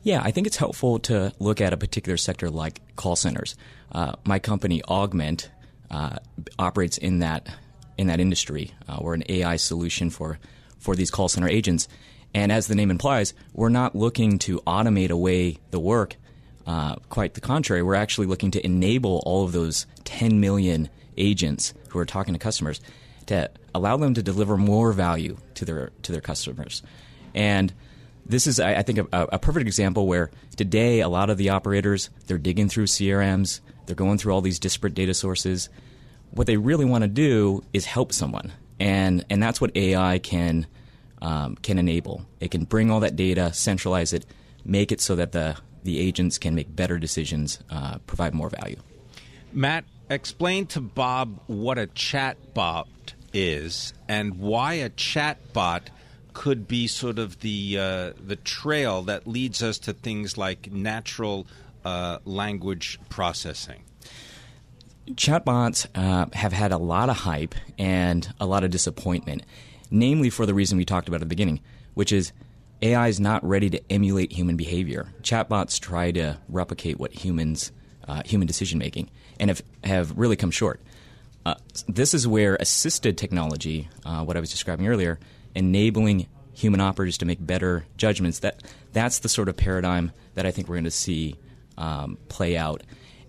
Yeah, 0.05 0.23
I 0.23 0.31
think 0.31 0.47
it's 0.47 0.57
helpful 0.57 1.01
to 1.01 1.33
look 1.41 1.61
at 1.61 1.73
a 1.73 1.77
particular 1.77 2.17
sector 2.17 2.51
like 2.51 2.81
call 2.95 3.17
centers. 3.17 3.57
Uh, 3.91 4.13
my 4.25 4.39
company, 4.39 4.81
Augment, 4.85 5.51
uh, 5.91 6.19
operates 6.57 6.99
in 6.99 7.19
that 7.19 7.53
in 7.97 8.07
that 8.07 8.21
industry. 8.21 8.71
Uh, 8.89 8.99
we're 9.01 9.15
an 9.15 9.25
AI 9.29 9.57
solution 9.57 10.09
for 10.09 10.39
for 10.79 10.95
these 10.95 11.11
call 11.11 11.29
center 11.29 11.49
agents, 11.49 11.89
and 12.33 12.53
as 12.53 12.69
the 12.69 12.77
name 12.77 12.93
implies, 12.93 13.35
we're 13.55 13.71
not 13.71 13.97
looking 13.97 14.39
to 14.39 14.61
automate 14.69 15.11
away 15.11 15.59
the 15.73 15.81
work. 15.81 16.15
Uh, 16.69 16.97
quite 17.09 17.33
the 17.33 17.41
contrary, 17.41 17.83
we're 17.83 17.95
actually 17.95 18.27
looking 18.27 18.51
to 18.51 18.65
enable 18.65 19.23
all 19.25 19.43
of 19.43 19.53
those 19.53 19.87
10 20.05 20.39
million 20.39 20.91
agents 21.17 21.73
who 21.89 21.99
are 21.99 22.05
talking 22.05 22.35
to 22.35 22.39
customers 22.39 22.79
to 23.25 23.51
allow 23.75 23.97
them 23.97 24.13
to 24.13 24.23
deliver 24.23 24.59
more 24.59 24.93
value 24.93 25.39
to 25.55 25.65
their 25.65 25.91
to 26.03 26.13
their 26.13 26.21
customers. 26.21 26.83
And 27.35 27.73
this 28.27 28.47
is, 28.47 28.61
I, 28.61 28.83
think, 28.83 28.99
a, 28.99 29.09
a 29.13 29.39
perfect 29.39 29.67
example 29.67 30.07
where 30.07 30.31
today 30.57 31.01
a 31.01 31.09
lot 31.09 31.31
of 31.31 31.39
the 31.39 31.49
operators 31.49 32.11
they're 32.27 32.37
digging 32.37 32.69
through 32.69 32.85
CRMs, 32.85 33.61
they're 33.87 33.97
going 33.97 34.19
through 34.19 34.35
all 34.35 34.43
these 34.43 34.59
disparate 34.59 34.93
data 34.93 35.15
sources. 35.15 35.71
What 36.33 36.47
they 36.47 36.59
really 36.59 36.85
want 36.85 37.01
to 37.01 37.09
do 37.09 37.65
is 37.73 37.87
help 37.87 38.13
someone, 38.13 38.53
and 38.79 39.25
and 39.31 39.43
that's 39.43 39.59
what 39.59 39.75
AI 39.75 40.19
can 40.19 40.67
um, 41.23 41.57
can 41.57 41.79
enable. 41.79 42.27
It 42.41 42.51
can 42.51 42.65
bring 42.65 42.91
all 42.91 43.01
that 43.01 43.17
data, 43.17 43.55
centralize 43.55 44.13
it, 44.13 44.27
make 44.67 44.93
it 44.93 45.01
so 45.01 45.17
that 45.17 45.33
the 45.33 45.57
the 45.85 45.99
agents 45.99 46.39
can 46.39 46.55
make 46.55 46.75
better 46.75 46.99
decisions, 46.99 47.59
uh, 47.71 47.99
provide 48.07 48.35
more 48.35 48.51
value. 48.51 48.77
Matt, 49.53 49.85
explain 50.11 50.67
to 50.67 50.81
Bob 50.81 51.41
what 51.47 51.79
a 51.79 51.87
chatbot 51.87 52.87
is 53.33 53.93
and 54.09 54.39
why 54.39 54.75
a 54.75 54.91
chatbot 54.91 55.89
could 56.33 56.69
be 56.69 56.87
sort 56.87 57.19
of 57.19 57.41
the 57.41 57.79
uh, 57.79 58.13
the 58.25 58.37
trail 58.37 59.03
that 59.03 59.27
leads 59.27 59.63
us 59.63 59.79
to 59.79 59.93
things 59.93 60.39
like 60.39 60.71
natural 60.71 61.47
uh, 61.85 62.19
language 62.25 63.01
processing. 63.09 63.83
Chatbots 65.13 65.87
uh, 65.95 66.27
have 66.35 66.53
had 66.53 66.71
a 66.71 66.79
lot 66.79 67.09
of 67.09 67.17
hype 67.17 67.55
and 67.79 68.33
a 68.39 68.47
lot 68.47 68.63
of 68.63 68.71
disappointment, 68.71 69.43
namely 69.91 70.31
for 70.31 70.45
the 70.47 70.55
reason 70.55 70.77
we 70.79 70.85
talked 70.85 71.09
about 71.09 71.17
at 71.17 71.21
the 71.21 71.27
beginning, 71.27 71.61
which 71.95 72.13
is 72.13 72.33
AI 72.81 73.09
is 73.09 73.19
not 73.19 73.45
ready 73.45 73.71
to 73.71 73.93
emulate 73.93 74.33
human 74.33 74.57
behavior. 74.57 75.13
Chatbots 75.23 75.81
try 75.81 76.11
to 76.13 76.39
replicate 76.49 76.99
what 76.99 77.13
humans, 77.13 77.73
uh, 78.07 78.23
human 78.25 78.47
decision 78.47 78.79
making, 78.79 79.11
and 79.41 79.51
have, 79.51 79.63
have 79.85 80.17
really 80.17 80.37
come 80.37 80.51
short. 80.51 80.81
Uh, 81.45 81.55
this 81.89 82.15
is 82.15 82.29
where 82.29 82.57
assisted 82.61 83.19
technology, 83.19 83.89
uh, 84.05 84.23
what 84.25 84.37
I 84.37 84.41
was 84.41 84.51
describing 84.51 84.87
earlier, 84.87 85.19
enabling 85.55 86.27
human 86.53 86.81
operators 86.81 87.19
to 87.19 87.25
make 87.25 87.45
better 87.45 87.87
judgments, 87.97 88.41
that, 88.41 88.63
that's 88.93 89.21
the 89.21 89.29
sort 89.29 89.49
of 89.49 89.57
paradigm 89.57 90.13
that 90.35 90.47
I 90.47 90.51
think 90.51 90.69
we're 90.69 90.77
going 90.77 90.85
to 90.85 90.91
see 90.91 91.37
um, 91.77 92.19
play 92.29 92.57
out. 92.57 92.83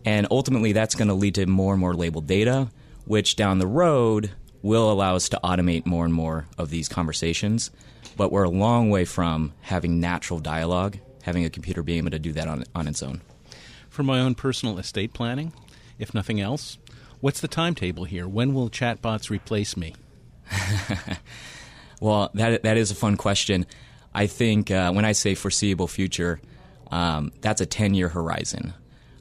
And 0.05 0.27
ultimately, 0.31 0.73
that's 0.73 0.95
going 0.95 1.07
to 1.09 1.13
lead 1.13 1.35
to 1.35 1.45
more 1.45 1.73
and 1.73 1.79
more 1.79 1.93
labeled 1.93 2.27
data, 2.27 2.69
which 3.05 3.35
down 3.35 3.59
the 3.59 3.67
road 3.67 4.31
will 4.61 4.91
allow 4.91 5.15
us 5.15 5.29
to 5.29 5.39
automate 5.43 5.85
more 5.85 6.05
and 6.05 6.13
more 6.13 6.47
of 6.57 6.69
these 6.69 6.89
conversations. 6.89 7.71
But 8.17 8.31
we're 8.31 8.43
a 8.43 8.49
long 8.49 8.89
way 8.89 9.05
from 9.05 9.53
having 9.61 9.99
natural 9.99 10.39
dialogue, 10.39 10.97
having 11.23 11.45
a 11.45 11.49
computer 11.49 11.83
being 11.83 11.99
able 11.99 12.11
to 12.11 12.19
do 12.19 12.33
that 12.33 12.47
on, 12.47 12.65
on 12.75 12.87
its 12.87 13.01
own. 13.01 13.21
For 13.89 14.03
my 14.03 14.19
own 14.19 14.35
personal 14.35 14.77
estate 14.77 15.13
planning, 15.13 15.53
if 15.97 16.13
nothing 16.13 16.39
else, 16.39 16.77
what's 17.21 17.39
the 17.39 17.47
timetable 17.47 18.05
here? 18.05 18.27
When 18.27 18.53
will 18.53 18.69
chatbots 18.69 19.29
replace 19.29 19.77
me? 19.77 19.95
well, 22.01 22.31
that 22.33 22.63
that 22.63 22.77
is 22.77 22.91
a 22.91 22.95
fun 22.95 23.17
question. 23.17 23.65
I 24.13 24.27
think 24.27 24.71
uh, 24.71 24.91
when 24.91 25.05
I 25.05 25.11
say 25.11 25.35
foreseeable 25.35 25.87
future, 25.87 26.41
um, 26.91 27.31
that's 27.41 27.61
a 27.61 27.65
10 27.65 27.93
year 27.93 28.09
horizon. 28.09 28.73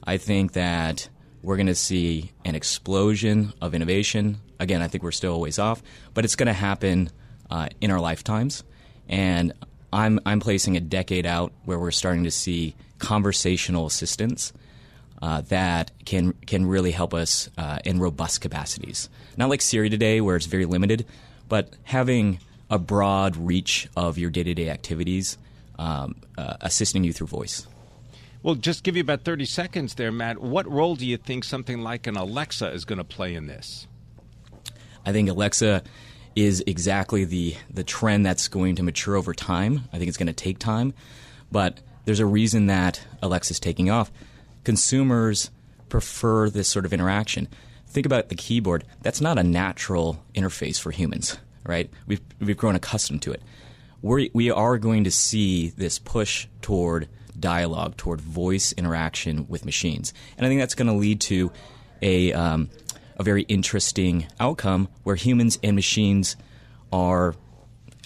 I 0.03 0.17
think 0.17 0.53
that 0.53 1.09
we're 1.41 1.55
going 1.55 1.67
to 1.67 1.75
see 1.75 2.31
an 2.45 2.55
explosion 2.55 3.53
of 3.61 3.73
innovation. 3.73 4.37
Again, 4.59 4.81
I 4.81 4.87
think 4.87 5.03
we're 5.03 5.11
still 5.11 5.35
a 5.35 5.37
ways 5.37 5.59
off, 5.59 5.81
but 6.13 6.25
it's 6.25 6.35
going 6.35 6.47
to 6.47 6.53
happen 6.53 7.09
uh, 7.49 7.69
in 7.81 7.91
our 7.91 7.99
lifetimes. 7.99 8.63
And 9.07 9.53
I'm, 9.91 10.19
I'm 10.25 10.39
placing 10.39 10.77
a 10.77 10.81
decade 10.81 11.25
out 11.25 11.51
where 11.65 11.79
we're 11.79 11.91
starting 11.91 12.25
to 12.25 12.31
see 12.31 12.75
conversational 12.99 13.85
assistants 13.85 14.53
uh, 15.21 15.41
that 15.41 15.91
can, 16.05 16.33
can 16.45 16.65
really 16.65 16.91
help 16.91 17.13
us 17.13 17.49
uh, 17.57 17.79
in 17.83 17.99
robust 17.99 18.41
capacities. 18.41 19.09
Not 19.37 19.49
like 19.49 19.61
Siri 19.61 19.89
today, 19.89 20.21
where 20.21 20.35
it's 20.35 20.45
very 20.45 20.65
limited, 20.65 21.05
but 21.47 21.73
having 21.83 22.39
a 22.69 22.77
broad 22.77 23.35
reach 23.35 23.89
of 23.95 24.17
your 24.17 24.29
day 24.29 24.43
to 24.43 24.53
day 24.53 24.69
activities 24.69 25.37
um, 25.77 26.15
uh, 26.37 26.57
assisting 26.61 27.03
you 27.03 27.13
through 27.13 27.27
voice. 27.27 27.65
Well, 28.41 28.55
just 28.55 28.83
give 28.83 28.95
you 28.95 29.01
about 29.01 29.23
30 29.23 29.45
seconds 29.45 29.95
there, 29.95 30.11
Matt. 30.11 30.39
What 30.39 30.69
role 30.69 30.95
do 30.95 31.05
you 31.05 31.17
think 31.17 31.43
something 31.43 31.81
like 31.81 32.07
an 32.07 32.15
Alexa 32.15 32.71
is 32.71 32.85
going 32.85 32.97
to 32.97 33.03
play 33.03 33.35
in 33.35 33.47
this? 33.47 33.87
I 35.05 35.11
think 35.11 35.29
Alexa 35.29 35.83
is 36.35 36.63
exactly 36.65 37.25
the, 37.25 37.55
the 37.69 37.83
trend 37.83 38.25
that's 38.25 38.47
going 38.47 38.75
to 38.77 38.83
mature 38.83 39.15
over 39.15 39.33
time. 39.33 39.89
I 39.91 39.97
think 39.97 40.07
it's 40.07 40.17
going 40.17 40.27
to 40.27 40.33
take 40.33 40.57
time, 40.57 40.93
but 41.51 41.79
there's 42.05 42.21
a 42.21 42.25
reason 42.25 42.67
that 42.67 43.01
Alexa 43.21 43.51
is 43.51 43.59
taking 43.59 43.89
off. 43.89 44.11
Consumers 44.63 45.51
prefer 45.89 46.49
this 46.49 46.67
sort 46.67 46.85
of 46.85 46.93
interaction. 46.93 47.47
Think 47.87 48.05
about 48.05 48.29
the 48.29 48.35
keyboard. 48.35 48.85
That's 49.01 49.19
not 49.19 49.37
a 49.37 49.43
natural 49.43 50.23
interface 50.33 50.79
for 50.79 50.91
humans, 50.91 51.37
right? 51.65 51.89
We've, 52.07 52.21
we've 52.39 52.57
grown 52.57 52.75
accustomed 52.75 53.21
to 53.23 53.31
it 53.31 53.41
we're, 54.01 54.27
we 54.33 54.49
are 54.51 54.77
going 54.77 55.03
to 55.03 55.11
see 55.11 55.69
this 55.69 55.99
push 55.99 56.47
toward 56.61 57.07
dialogue, 57.39 57.97
toward 57.97 58.21
voice 58.21 58.71
interaction 58.73 59.47
with 59.47 59.65
machines. 59.65 60.13
And 60.37 60.45
I 60.45 60.49
think 60.49 60.61
that's 60.61 60.75
going 60.75 60.87
to 60.87 60.93
lead 60.93 61.21
to 61.21 61.51
a, 62.01 62.33
um, 62.33 62.69
a 63.17 63.23
very 63.23 63.43
interesting 63.43 64.27
outcome 64.39 64.89
where 65.03 65.15
humans 65.15 65.59
and 65.63 65.75
machines 65.75 66.35
are 66.91 67.35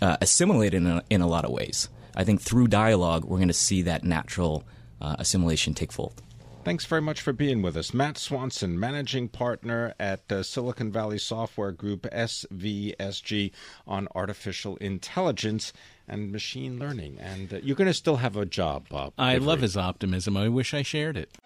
uh, 0.02 0.18
assimilated 0.22 0.76
in 0.76 0.88
a, 0.88 1.04
in 1.10 1.22
a 1.22 1.28
lot 1.28 1.46
of 1.46 1.52
ways. 1.52 1.90
I 2.16 2.24
think 2.24 2.42
through 2.42 2.68
dialogue, 2.68 3.26
we're 3.26 3.38
going 3.38 3.48
to 3.48 3.54
see 3.54 3.84
that 3.84 4.04
natural 4.04 4.64
uh, 5.02 5.16
assimilation 5.20 5.74
take 5.74 5.92
hold. 5.92 6.22
Thanks 6.64 6.86
very 6.86 7.02
much 7.02 7.20
for 7.20 7.34
being 7.34 7.62
with 7.62 7.76
us. 7.76 7.94
Matt 7.94 8.18
Swanson, 8.18 8.80
managing 8.80 9.28
partner 9.28 9.94
at 10.00 10.32
uh, 10.32 10.44
Silicon 10.44 10.94
Valley 10.94 11.18
Software 11.18 11.74
Group, 11.74 12.04
SVSG, 12.04 13.52
on 13.86 14.08
artificial 14.16 14.78
intelligence 14.78 15.74
and 16.08 16.32
machine 16.32 16.80
learning. 16.80 17.18
And 17.20 17.54
uh, 17.54 17.58
you're 17.64 17.76
going 17.76 17.88
to 17.88 17.94
still 17.94 18.18
have 18.18 18.36
a 18.36 18.46
job, 18.46 18.90
Bob. 18.90 19.14
I 19.18 19.38
love 19.38 19.62
his 19.62 19.78
optimism. 19.78 20.38
I 20.38 20.50
wish 20.50 20.74
I 20.74 20.82
shared 20.82 21.18
it. 21.18 21.38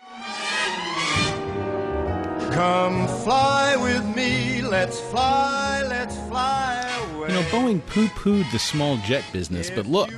Come 2.51 3.07
fly 3.23 3.75
with 3.75 4.15
me, 4.15 4.61
let's 4.63 4.99
fly, 4.99 5.83
let's 5.87 6.15
fly 6.27 7.09
away. 7.11 7.27
You 7.27 7.33
know, 7.35 7.41
Boeing 7.43 7.85
poo 7.85 8.07
pooed 8.07 8.49
the 8.51 8.57
small 8.57 8.97
jet 9.05 9.23
business, 9.31 9.69
but 9.69 9.85
look. 9.85 10.11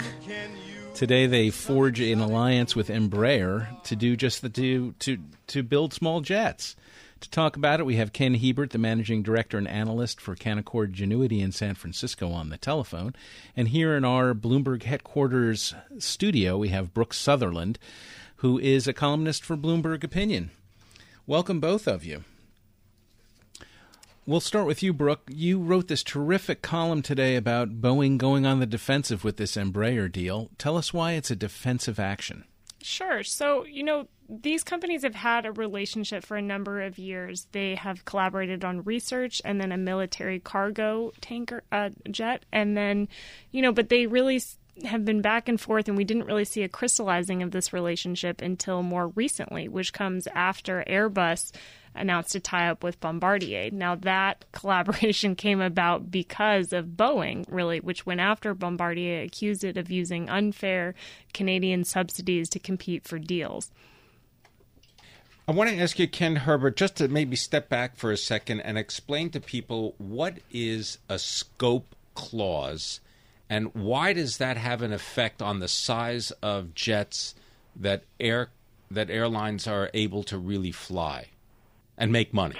Today 0.93 1.27
they 1.27 1.49
forge 1.49 1.99
an 1.99 2.19
alliance 2.19 2.75
with 2.75 2.89
Embraer 2.89 3.67
to 3.83 3.95
do 3.95 4.15
just 4.15 4.41
the 4.41 4.49
to 4.49 4.93
to 4.99 5.17
to 5.47 5.63
build 5.63 5.93
small 5.93 6.21
jets. 6.21 6.75
To 7.21 7.29
talk 7.29 7.57
about 7.57 7.81
it, 7.81 7.85
we 7.85 7.97
have 7.97 8.13
Ken 8.13 8.35
Herbert, 8.35 8.69
the 8.69 8.77
managing 8.77 9.23
director 9.23 9.57
and 9.57 9.67
analyst 9.67 10.21
for 10.21 10.35
Canaccord 10.35 10.93
Genuity 10.93 11.41
in 11.41 11.51
San 11.51 11.75
Francisco, 11.75 12.31
on 12.31 12.47
the 12.49 12.57
telephone. 12.57 13.13
And 13.57 13.67
here 13.67 13.97
in 13.97 14.05
our 14.05 14.33
Bloomberg 14.33 14.83
headquarters 14.83 15.73
studio, 15.97 16.57
we 16.57 16.69
have 16.69 16.93
Brooke 16.93 17.13
Sutherland, 17.13 17.77
who 18.37 18.57
is 18.57 18.87
a 18.87 18.93
columnist 18.93 19.43
for 19.43 19.57
Bloomberg 19.57 20.03
Opinion. 20.05 20.51
Welcome, 21.27 21.59
both 21.59 21.87
of 21.87 22.05
you. 22.05 22.23
We'll 24.25 24.39
start 24.39 24.65
with 24.65 24.81
you, 24.81 24.93
Brooke. 24.93 25.23
You 25.27 25.59
wrote 25.59 25.89
this 25.89 26.03
terrific 26.03 26.61
column 26.61 27.01
today 27.01 27.35
about 27.35 27.81
Boeing 27.81 28.17
going 28.17 28.45
on 28.45 28.59
the 28.59 28.65
defensive 28.65 29.25
with 29.25 29.35
this 29.35 29.57
Embraer 29.57 30.09
deal. 30.09 30.51
Tell 30.57 30.77
us 30.77 30.93
why 30.93 31.13
it's 31.13 31.31
a 31.31 31.35
defensive 31.35 31.99
action. 31.99 32.45
Sure. 32.81 33.23
So, 33.23 33.65
you 33.65 33.83
know, 33.83 34.07
these 34.29 34.63
companies 34.63 35.03
have 35.03 35.15
had 35.15 35.45
a 35.45 35.51
relationship 35.51 36.23
for 36.23 36.37
a 36.37 36.41
number 36.41 36.81
of 36.81 36.97
years. 36.97 37.47
They 37.51 37.75
have 37.75 38.05
collaborated 38.05 38.63
on 38.63 38.83
research 38.83 39.41
and 39.43 39.59
then 39.59 39.71
a 39.71 39.77
military 39.77 40.39
cargo 40.39 41.11
tanker 41.19 41.63
uh, 41.71 41.89
jet. 42.09 42.45
And 42.51 42.77
then, 42.77 43.07
you 43.51 43.61
know, 43.61 43.71
but 43.71 43.89
they 43.89 44.05
really 44.05 44.41
have 44.85 45.03
been 45.03 45.21
back 45.21 45.49
and 45.49 45.59
forth, 45.59 45.87
and 45.87 45.97
we 45.97 46.03
didn't 46.03 46.25
really 46.25 46.45
see 46.45 46.63
a 46.63 46.69
crystallizing 46.69 47.43
of 47.43 47.51
this 47.51 47.73
relationship 47.73 48.41
until 48.41 48.81
more 48.81 49.09
recently, 49.09 49.67
which 49.67 49.93
comes 49.93 50.27
after 50.27 50.83
Airbus 50.87 51.51
announced 51.99 52.35
a 52.35 52.39
tie 52.39 52.69
up 52.69 52.83
with 52.83 52.99
Bombardier. 52.99 53.69
Now, 53.71 53.95
that 53.95 54.45
collaboration 54.51 55.35
came 55.37 55.61
about 55.61 56.09
because 56.09 56.73
of 56.73 56.87
Boeing, 56.87 57.45
really, 57.49 57.79
which 57.79 58.05
went 58.05 58.21
after 58.21 58.53
Bombardier, 58.53 59.21
accused 59.21 59.63
it 59.63 59.77
of 59.77 59.91
using 59.91 60.29
unfair 60.29 60.95
Canadian 61.33 61.83
subsidies 61.83 62.49
to 62.49 62.59
compete 62.59 63.07
for 63.07 63.19
deals. 63.19 63.71
I 65.47 65.51
want 65.51 65.71
to 65.71 65.79
ask 65.79 65.97
you, 65.97 66.07
Ken 66.07 66.35
Herbert, 66.35 66.77
just 66.77 66.97
to 66.97 67.07
maybe 67.07 67.35
step 67.35 67.69
back 67.69 67.95
for 67.95 68.11
a 68.11 68.17
second 68.17 68.61
and 68.61 68.77
explain 68.77 69.31
to 69.31 69.39
people 69.39 69.95
what 69.97 70.37
is 70.51 70.99
a 71.09 71.17
scope 71.17 71.95
clause 72.13 72.99
and 73.49 73.73
why 73.73 74.13
does 74.13 74.37
that 74.37 74.57
have 74.57 74.83
an 74.83 74.93
effect 74.93 75.41
on 75.41 75.59
the 75.59 75.67
size 75.67 76.31
of 76.43 76.75
jets 76.75 77.33
that 77.75 78.03
air 78.19 78.49
that 78.91 79.09
airlines 79.09 79.67
are 79.67 79.89
able 79.93 80.23
to 80.23 80.37
really 80.37 80.71
fly 80.71 81.27
and 81.99 82.11
make 82.11 82.33
money? 82.33 82.55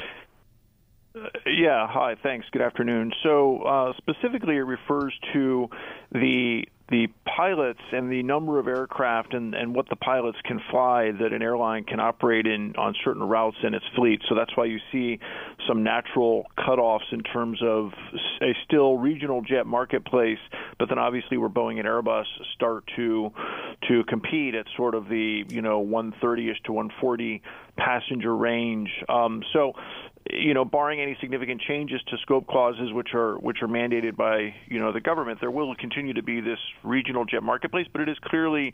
Yeah, 1.48 1.88
hi, 1.90 2.16
thanks. 2.22 2.46
Good 2.52 2.62
afternoon. 2.62 3.12
So, 3.24 3.64
uh, 3.64 3.94
specifically, 3.98 4.58
it 4.58 4.60
refers 4.60 5.14
to 5.34 5.68
the 6.12 6.66
the 6.90 7.08
pilots 7.26 7.82
and 7.92 8.12
the 8.12 8.24
number 8.24 8.60
of 8.60 8.68
aircraft 8.68 9.34
and, 9.34 9.54
and 9.54 9.76
what 9.76 9.88
the 9.90 9.96
pilots 9.96 10.38
can 10.44 10.60
fly 10.72 11.12
that 11.12 11.34
an 11.34 11.42
airline 11.42 11.84
can 11.84 12.00
operate 12.00 12.48
in 12.48 12.76
on 12.78 12.96
certain 13.04 13.24
routes 13.24 13.58
in 13.64 13.74
its 13.74 13.86
fleet. 13.96 14.22
So 14.28 14.36
that's 14.36 14.56
why 14.58 14.66
you 14.66 14.80
see 14.92 15.20
some 15.68 15.84
natural 15.84 16.48
cutoffs 16.58 17.12
in 17.12 17.22
terms 17.22 17.60
of 17.64 17.92
a 18.42 18.54
still 18.66 18.98
regional 18.98 19.42
jet 19.42 19.68
marketplace, 19.68 20.40
but 20.80 20.90
then 20.90 20.98
obviously 20.98 21.38
where 21.38 21.50
Boeing 21.50 21.78
and 21.80 21.88
Airbus 21.88 22.26
start 22.56 22.84
to 22.96 23.32
to 23.88 24.04
compete 24.06 24.56
at 24.56 24.66
sort 24.76 24.96
of 24.96 25.08
the 25.08 25.46
you 25.48 25.62
know 25.62 25.84
130ish 25.86 26.64
to 26.66 26.74
140 26.74 27.42
passenger 27.78 28.36
range. 28.36 28.90
Um, 29.08 29.44
so 29.54 29.74
you 30.40 30.54
know, 30.54 30.66
barring 30.66 31.02
any 31.02 31.18
significant 31.20 31.62
changes 31.62 32.02
to 32.08 32.18
scope 32.22 32.48
clauses, 32.48 32.92
which 32.94 33.14
are 33.14 33.38
which 33.38 33.62
are 33.62 33.68
mandated 33.68 34.16
by 34.16 34.54
you 34.68 34.80
know 34.80 34.92
the 34.92 35.02
government, 35.02 35.40
there 35.40 35.52
will 35.52 35.74
continue 35.76 36.14
to 36.14 36.24
be 36.24 36.42
this 36.42 36.60
regional 36.84 37.26
jet 37.26 37.44
marketplace. 37.44 37.88
But 37.92 38.02
it 38.02 38.10
is 38.10 38.18
clearly 38.24 38.74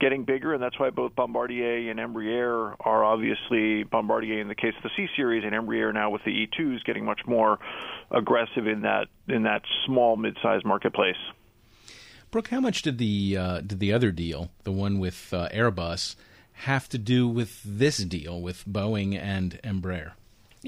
getting 0.00 0.24
bigger, 0.24 0.54
and 0.54 0.62
that's 0.62 0.78
why 0.78 0.90
both 0.90 1.14
Bombardier 1.14 1.90
and 1.90 1.98
Embraer 1.98 2.76
are 2.80 3.04
obviously 3.04 3.82
Bombardier 3.84 4.40
in 4.40 4.48
the 4.48 4.54
case 4.54 4.74
of 4.76 4.82
the 4.82 4.90
C 4.96 5.08
series, 5.16 5.44
and 5.44 5.52
Embraer 5.52 5.92
now 5.92 6.10
with 6.10 6.22
the 6.24 6.46
E2s 6.46 6.84
getting 6.84 7.04
much 7.04 7.20
more 7.26 7.58
aggressive 8.10 8.66
in 8.66 8.82
that 8.82 9.06
in 9.28 9.44
that 9.44 9.62
small 9.86 10.16
mid-sized 10.16 10.64
marketplace. 10.64 11.16
Brooke, 12.30 12.48
how 12.48 12.60
much 12.60 12.82
did 12.82 12.98
the 12.98 13.36
uh, 13.36 13.60
did 13.60 13.80
the 13.80 13.92
other 13.92 14.10
deal, 14.10 14.50
the 14.64 14.72
one 14.72 14.98
with 14.98 15.32
uh, 15.32 15.48
Airbus, 15.48 16.14
have 16.52 16.88
to 16.90 16.98
do 16.98 17.26
with 17.26 17.62
this 17.64 17.98
deal 17.98 18.40
with 18.40 18.66
Boeing 18.66 19.18
and 19.18 19.58
Embraer? 19.64 20.12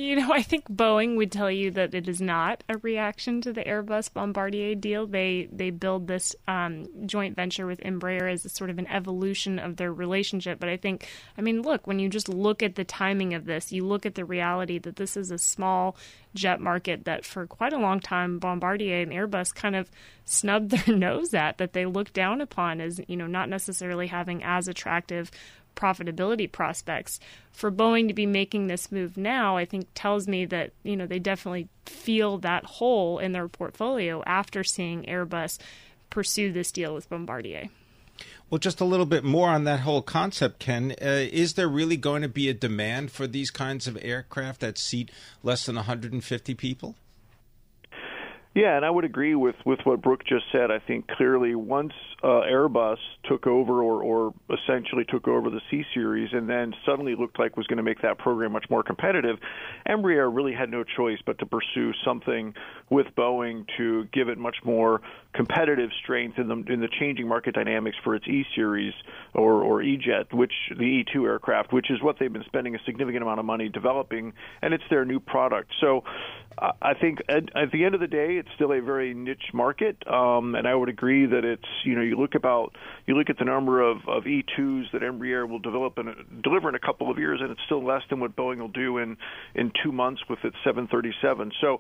You 0.01 0.17
know, 0.17 0.33
I 0.33 0.43
think 0.43 0.67
Boeing 0.69 1.17
would 1.17 1.31
tell 1.31 1.51
you 1.51 1.71
that 1.73 1.95
it 1.95 2.09
is 2.09 2.21
not 2.23 2.65
a 2.69 2.79
reaction 2.79 3.43
to 3.43 3.53
the 3.53 3.63
Airbus 3.63 4.13
Bombardier 4.13 4.75
deal. 4.75 5.07
They 5.07 5.49
they 5.53 5.71
build 5.71 6.07
this 6.07 6.35
um, 6.49 6.87
joint 7.07 7.37
venture 7.37 7.67
with 7.67 7.81
Embraer 7.81 8.33
as 8.33 8.45
a 8.45 8.49
sort 8.49 8.71
of 8.71 8.79
an 8.79 8.87
evolution 8.87 9.59
of 9.59 9.77
their 9.77 9.93
relationship. 9.93 10.59
But 10.59 10.71
I 10.71 10.79
think, 10.79 11.07
I 11.37 11.43
mean, 11.43 11.61
look, 11.61 11.87
when 11.87 11.99
you 11.99 12.09
just 12.09 12.29
look 12.29 12.63
at 12.63 12.77
the 12.77 12.85
timing 12.85 13.35
of 13.35 13.45
this, 13.45 13.73
you 13.73 13.87
look 13.87 14.07
at 14.07 14.15
the 14.15 14.25
reality 14.25 14.79
that 14.79 14.97
this 14.97 15.17
is 15.17 15.31
a 15.31 15.39
small 15.39 15.97
jet 16.35 16.61
market 16.61 17.05
that 17.05 17.25
for 17.25 17.47
quite 17.47 17.73
a 17.73 17.79
long 17.79 18.01
time 18.01 18.39
Bombardier 18.39 19.03
and 19.03 19.13
Airbus 19.13 19.55
kind 19.55 19.75
of 19.75 19.91
snubbed 20.25 20.71
their 20.71 20.97
nose 20.97 21.35
at, 21.35 21.59
that 21.59 21.73
they 21.73 21.87
looked 21.87 22.13
down 22.13 22.41
upon 22.41 22.81
as 22.81 23.01
you 23.09 23.17
know 23.17 23.27
not 23.27 23.49
necessarily 23.49 24.07
having 24.07 24.43
as 24.45 24.69
attractive 24.69 25.31
profitability 25.77 26.51
prospects. 26.51 27.21
For 27.53 27.71
Boeing 27.71 28.09
to 28.09 28.15
be 28.15 28.27
making 28.27 28.67
this 28.67 28.93
move 28.93 29.17
now, 29.17 29.57
I 29.57 29.65
think 29.65 29.89
tells 29.95 30.29
me 30.29 30.45
that, 30.47 30.73
you 30.83 30.97
know, 30.97 31.07
they 31.07 31.19
definitely 31.19 31.69
feel 31.87 32.39
that 32.39 32.65
hole 32.65 33.19
in 33.19 33.33
their 33.33 33.49
portfolio 33.49 34.23
after 34.25 34.63
seeing 34.65 35.05
Airbus 35.05 35.59
pursue 36.11 36.53
this 36.53 36.73
deal 36.73 36.95
with 36.95 37.09
Bombardier. 37.09 37.69
Well, 38.51 38.59
just 38.59 38.81
a 38.81 38.85
little 38.85 39.07
bit 39.07 39.23
more 39.23 39.49
on 39.49 39.65
that 39.65 39.81
whole 39.81 40.03
concept, 40.03 40.59
Ken. 40.59 40.93
Uh, 41.01 41.29
is 41.31 41.55
there 41.55 41.69
really 41.69 41.97
going 41.97 42.23
to 42.23 42.29
be 42.29 42.49
a 42.49 42.55
demand 42.55 43.13
for 43.13 43.29
these 43.29 43.51
kinds 43.51 43.87
of 43.87 43.97
aircraft 44.03 44.61
that 44.61 44.77
seat 44.77 45.11
less 45.45 45.67
than 45.67 45.77
150 45.77 46.55
people? 46.55 46.97
Yeah, 48.55 48.77
and 48.77 48.85
I 48.85 48.91
would 48.91 49.05
agree 49.05 49.37
with, 49.37 49.55
with 49.65 49.79
what 49.85 50.03
Brooke 50.03 50.25
just 50.25 50.47
said. 50.51 50.73
I 50.73 50.81
think 50.81 51.07
clearly 51.07 51.55
once 51.55 51.93
uh, 52.23 52.43
Airbus 52.51 52.99
took 53.29 53.47
over 53.47 53.83
or, 53.83 54.03
or 54.03 54.35
essentially 54.51 55.05
took 55.05 55.27
over 55.27 55.49
the 55.49 55.61
C 55.71 55.85
series 55.95 56.31
and 56.33 56.49
then 56.49 56.75
suddenly 56.85 57.15
looked 57.15 57.39
like 57.39 57.57
was 57.57 57.67
going 57.67 57.79
to 57.79 57.83
make 57.83 58.03
that 58.03 58.19
program 58.19 58.53
much 58.53 58.67
more 58.69 58.83
competitive, 58.83 59.39
Embraer 59.89 60.35
really 60.35 60.53
had 60.53 60.71
no 60.71 60.85
choice 60.85 61.19
but 61.25 61.39
to 61.39 61.47
pursue 61.47 61.93
something 62.05 62.55
with 62.91 63.07
Boeing 63.17 63.67
to 63.79 64.05
give 64.13 64.29
it 64.29 64.39
much 64.39 64.57
more 64.65 65.01
competitive 65.33 65.91
strength 66.03 66.39
in 66.39 66.49
the 66.49 66.73
in 66.73 66.81
the 66.81 66.89
changing 66.99 67.27
market 67.27 67.55
dynamics 67.55 67.97
for 68.03 68.15
its 68.15 68.27
E 68.27 68.45
series 68.55 68.93
or 69.35 69.63
or 69.63 69.83
E-jet, 69.83 70.33
which 70.35 70.53
the 70.71 71.05
E2 71.05 71.25
aircraft, 71.25 71.73
which 71.73 71.91
is 71.91 72.03
what 72.03 72.19
they've 72.19 72.33
been 72.33 72.45
spending 72.45 72.75
a 72.75 72.79
significant 72.85 73.23
amount 73.23 73.39
of 73.39 73.47
money 73.47 73.69
developing, 73.69 74.33
and 74.61 74.75
it's 74.75 74.85
their 74.91 75.05
new 75.05 75.21
product. 75.21 75.71
So 75.81 76.05
I 76.83 76.95
think 76.95 77.21
at, 77.29 77.45
at 77.57 77.71
the 77.73 77.85
end 77.85 77.95
of 77.95 78.01
the 78.01 78.07
day, 78.07 78.37
it's 78.37 78.49
still 78.55 78.73
a 78.73 78.81
very 78.81 79.15
niche 79.15 79.51
market, 79.55 79.97
um, 80.07 80.55
and 80.55 80.67
I 80.67 80.75
would 80.75 80.89
agree 80.89 81.27
that 81.27 81.45
it's 81.45 81.65
you 81.85 81.95
know 81.95 82.03
you 82.11 82.17
look 82.21 82.35
about 82.35 82.75
you 83.07 83.17
look 83.17 83.31
at 83.31 83.39
the 83.39 83.45
number 83.45 83.81
of, 83.81 83.99
of 84.09 84.25
E2s 84.25 84.93
that 84.93 85.03
Embraer 85.03 85.49
will 85.49 85.61
develop 85.61 85.97
and 85.99 86.43
deliver 86.43 86.69
in 86.69 86.75
a 86.75 86.81
couple 86.81 87.11
of 87.11 87.19
years, 87.19 87.41
and 87.41 87.51
it's 87.51 87.61
still 87.67 87.85
less 87.85 88.03
than 88.11 88.21
what 88.21 88.37
Boeing 88.37 88.59
will 88.59 88.69
do 88.69 88.99
in 88.99 89.17
in 89.55 89.73
two 89.83 89.93
months 89.93 90.21
with 90.29 90.41
its 90.45 90.57
737. 90.65 91.53
So 91.61 91.79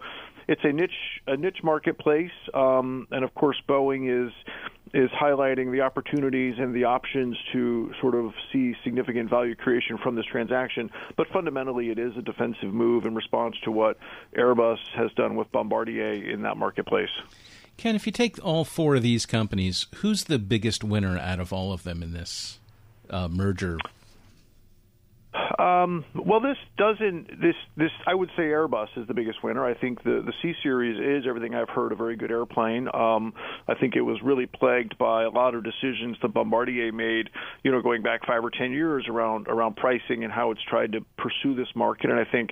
it's 0.49 0.63
a 0.65 0.73
niche 0.73 1.21
a 1.27 1.37
niche 1.37 1.63
marketplace, 1.63 2.31
um, 2.55 3.09
and 3.11 3.25
of 3.25 3.35
course 3.35 3.61
Boeing 3.69 4.27
is 4.27 4.33
is 4.93 5.11
highlighting 5.11 5.71
the 5.71 5.83
opportunities 5.83 6.55
and 6.59 6.75
the 6.75 6.85
options 6.85 7.37
to 7.53 7.93
sort 8.01 8.15
of 8.15 8.33
see 8.53 8.75
significant 8.83 9.31
value 9.31 9.55
creation 9.55 9.99
from 9.99 10.17
this 10.17 10.25
transaction. 10.27 10.91
But 11.17 11.29
fundamentally, 11.29 11.91
it 11.91 11.99
is 11.99 12.17
a 12.17 12.23
defensive 12.23 12.75
move 12.75 13.07
in 13.07 13.15
response 13.15 13.57
to 13.65 13.71
what 13.71 13.99
Airbus 14.37 14.79
has 14.97 15.13
done 15.13 15.37
with 15.37 15.51
Bombardier 15.53 16.15
in 16.15 16.43
that 16.43 16.57
marketplace. 16.57 17.11
Ken, 17.81 17.97
if 17.97 18.05
you 18.05 18.13
take 18.13 18.37
all 18.45 18.67
four 18.67 18.97
of 18.97 19.03
these 19.03 19.25
companies, 19.25 19.87
who's 19.97 20.25
the 20.25 20.39
biggest 20.39 20.85
winner 20.85 21.17
out 21.17 21.41
of 21.41 21.51
all 21.51 21.73
of 21.73 21.83
them 21.83 22.03
in 22.03 22.13
this 22.13 22.59
uh, 23.09 23.27
merger 23.27 23.79
um, 25.61 26.05
well, 26.15 26.41
this 26.41 26.57
doesn't. 26.77 27.41
This 27.41 27.55
this 27.77 27.91
I 28.07 28.15
would 28.15 28.31
say 28.37 28.45
Airbus 28.45 28.89
is 28.97 29.07
the 29.07 29.15
biggest 29.15 29.45
winner. 29.45 29.65
I 29.65 29.75
think 29.75 30.03
the 30.03 30.23
the 30.25 30.33
C 30.43 30.55
series 30.63 30.99
is 30.99 31.29
everything 31.29 31.55
I've 31.55 31.69
heard 31.69 31.93
a 31.93 31.95
very 31.95 32.17
good 32.17 32.31
airplane. 32.31 32.89
Um, 32.93 33.35
I 33.69 33.75
think 33.75 33.95
it 33.95 34.01
was 34.01 34.19
really 34.23 34.47
plagued 34.47 34.99
by 34.99 35.25
a 35.25 35.31
lot 35.31 35.55
of 35.55 35.63
decisions 35.63 36.17
that 36.23 36.35
Bombardier 36.35 36.93
made. 36.93 37.31
You 37.63 37.71
know, 37.71 37.81
going 37.81 38.03
back 38.03 38.27
five 38.27 38.45
or 38.45 38.51
ten 38.51 38.73
years 38.73 39.07
around 39.09 39.47
around 39.49 39.77
pricing 39.77 40.25
and 40.25 40.33
how 40.33 40.51
it's 40.51 40.63
tried 40.69 40.93
to 40.93 41.01
pursue 41.17 41.55
this 41.55 41.69
market. 41.77 42.11
And 42.11 42.19
I 42.19 42.25
think 42.25 42.51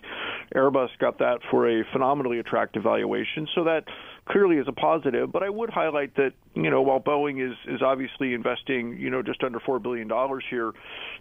Airbus 0.55 0.91
got 1.01 1.19
that 1.19 1.39
for 1.51 1.69
a 1.69 1.85
phenomenally 1.93 2.39
attractive 2.39 2.85
valuation. 2.85 3.49
So 3.55 3.65
that 3.65 3.85
clearly 4.29 4.57
is 4.57 4.67
a 4.69 4.73
positive. 4.73 5.33
But 5.33 5.43
I 5.43 5.49
would 5.49 5.71
highlight 5.71 6.15
that 6.17 6.33
you 6.55 6.71
know 6.71 6.83
while 6.83 7.01
Boeing 7.01 7.45
is 7.45 7.57
is 7.67 7.83
obviously 7.83 8.35
investing 8.35 8.97
you 8.99 9.11
know 9.11 9.23
just 9.23 9.43
under 9.43 9.61
four 9.61 9.79
billion 9.79 10.09
dollars 10.09 10.45
here, 10.51 10.73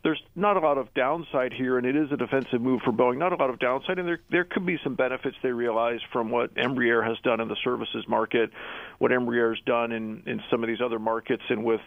there's 0.04 0.22
not 0.36 0.58
a 0.58 0.60
lot 0.60 0.78
of 0.78 0.94
downside 0.94 1.54
here, 1.54 1.78
and 1.78 1.88
it 1.88 1.96
is 1.96 2.12
a 2.12 2.18
defensive 2.18 2.62
move 2.62 2.82
for 2.84 2.92
Boeing. 2.92 3.18
Not 3.18 3.34
a 3.34 3.36
lot 3.36 3.50
of 3.50 3.60
downside, 3.60 4.00
and 4.00 4.08
there 4.08 4.20
there 4.30 4.44
could 4.44 4.66
be 4.66 4.78
some 4.84 4.96
benefits 4.96 5.36
they 5.42 5.52
realize 5.52 6.00
from 6.12 6.30
what 6.30 6.54
Embraer 6.56 7.06
has 7.06 7.18
done 7.24 7.40
in 7.40 7.48
the 7.48 7.58
services 7.64 8.06
market, 8.08 8.52
what 9.00 9.12
Embraer 9.12 9.56
has 9.56 9.64
done 9.66 9.92
in 9.92 10.24
in 10.26 10.42
some 10.52 10.64
of 10.64 10.68
these 10.68 10.82
other 10.84 11.00
markets, 11.00 11.44
and 11.50 11.64
with 11.64 11.82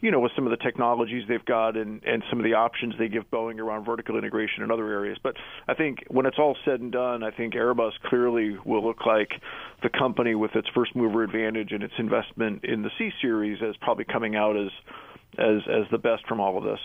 you 0.00 0.10
know 0.10 0.20
with 0.20 0.32
some 0.34 0.46
of 0.46 0.50
the 0.50 0.62
technologies 0.62 1.24
they've 1.28 1.44
got 1.44 1.76
and 1.76 2.02
and 2.04 2.22
some 2.30 2.38
of 2.38 2.44
the 2.44 2.54
options 2.54 2.94
they 2.98 3.08
give 3.08 3.30
Boeing 3.30 3.58
around 3.58 3.84
vertical 3.84 4.16
integration 4.16 4.62
in 4.62 4.70
other 4.70 4.88
areas. 4.88 5.18
But 5.22 5.36
I 5.68 5.74
think 5.74 6.04
when 6.08 6.26
it's 6.26 6.38
all 6.38 6.56
said 6.64 6.80
and 6.80 6.92
done, 6.92 7.22
I 7.22 7.30
think 7.30 7.54
Airbus 7.54 7.92
clearly 8.04 8.56
will 8.64 8.84
look 8.86 9.04
like 9.06 9.30
the 9.82 9.88
company 9.88 10.34
with 10.34 10.52
its 10.62 10.72
first 10.74 10.94
mover 10.94 11.24
advantage 11.24 11.72
and 11.72 11.82
its 11.82 11.94
investment 11.98 12.64
in 12.64 12.82
the 12.82 12.90
C 12.96 13.10
series 13.20 13.58
as 13.62 13.76
probably 13.80 14.04
coming 14.04 14.36
out 14.36 14.56
as 14.56 14.70
as 15.38 15.62
as 15.68 15.90
the 15.90 15.98
best 15.98 16.26
from 16.28 16.40
all 16.40 16.56
of 16.56 16.64
this. 16.64 16.78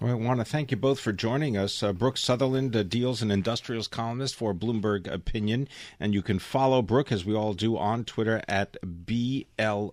Well, 0.00 0.12
I 0.12 0.14
want 0.14 0.38
to 0.38 0.44
thank 0.46 0.70
you 0.70 0.76
both 0.76 1.00
for 1.00 1.12
joining 1.12 1.56
us. 1.58 1.82
Uh, 1.82 1.92
Brooke 1.92 2.16
Sutherland, 2.16 2.74
a 2.74 2.84
deals 2.84 3.20
and 3.20 3.30
industrials 3.30 3.86
columnist 3.86 4.34
for 4.34 4.54
Bloomberg 4.54 5.12
Opinion. 5.12 5.68
And 5.98 6.14
you 6.14 6.22
can 6.22 6.38
follow 6.38 6.80
Brooke, 6.80 7.12
as 7.12 7.26
we 7.26 7.34
all 7.34 7.52
do, 7.52 7.76
on 7.76 8.04
Twitter 8.04 8.40
at 8.48 8.78
BL 8.82 9.88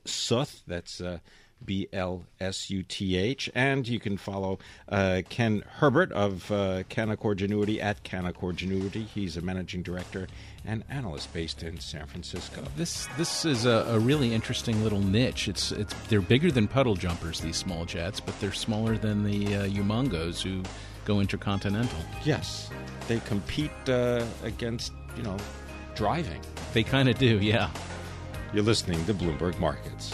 That's 0.66 1.02
uh, 1.02 1.20
B 1.64 1.88
L 1.92 2.24
S 2.40 2.70
U 2.70 2.84
T 2.84 3.16
H. 3.16 3.50
And 3.56 3.88
you 3.88 4.00
can 4.00 4.18
follow 4.18 4.60
uh, 4.90 5.22
Ken 5.30 5.64
Herbert 5.68 6.12
of 6.12 6.52
uh, 6.52 6.84
Canaccord 6.90 7.38
Genuity 7.38 7.82
at 7.82 8.04
Canaccord 8.04 8.56
Genuity. 8.56 9.06
He's 9.06 9.38
a 9.38 9.42
managing 9.42 9.84
director 9.84 10.28
and 10.66 10.84
analyst 10.90 11.34
based 11.34 11.64
in 11.64 11.80
San 11.80 12.06
Francisco. 12.08 12.64
This 12.76 13.08
this 13.18 13.46
is 13.46 13.66
a, 13.66 13.86
a 13.90 14.00
really 14.00 14.34
interesting 14.34 14.84
little 14.84 15.02
niche. 15.02 15.48
It's 15.48 15.72
it's 15.72 15.94
they're 16.10 16.22
bigger 16.22 16.52
than 16.52 16.68
puddle 16.68 16.96
jumpers, 16.96 17.42
these 17.42 17.58
small 17.58 17.86
jets, 17.86 18.20
but 18.20 18.40
they're 18.40 18.54
smaller 18.54 18.98
than 18.98 19.24
the 19.24 19.56
uh, 19.56 19.68
Umongos 19.68 20.42
who 20.42 20.64
go 21.06 21.20
intercontinental. 21.20 22.00
Yes, 22.24 22.70
they 23.08 23.20
compete 23.22 23.72
uh, 23.88 24.26
against 24.44 24.92
you 25.16 25.24
know 25.24 25.38
driving. 25.96 26.40
They 26.74 26.84
kind 26.84 27.10
of 27.10 27.18
do, 27.18 27.40
yeah. 27.40 27.72
You're 28.54 28.64
listening 28.64 29.04
to 29.06 29.14
Bloomberg 29.14 29.60
Markets. 29.60 30.14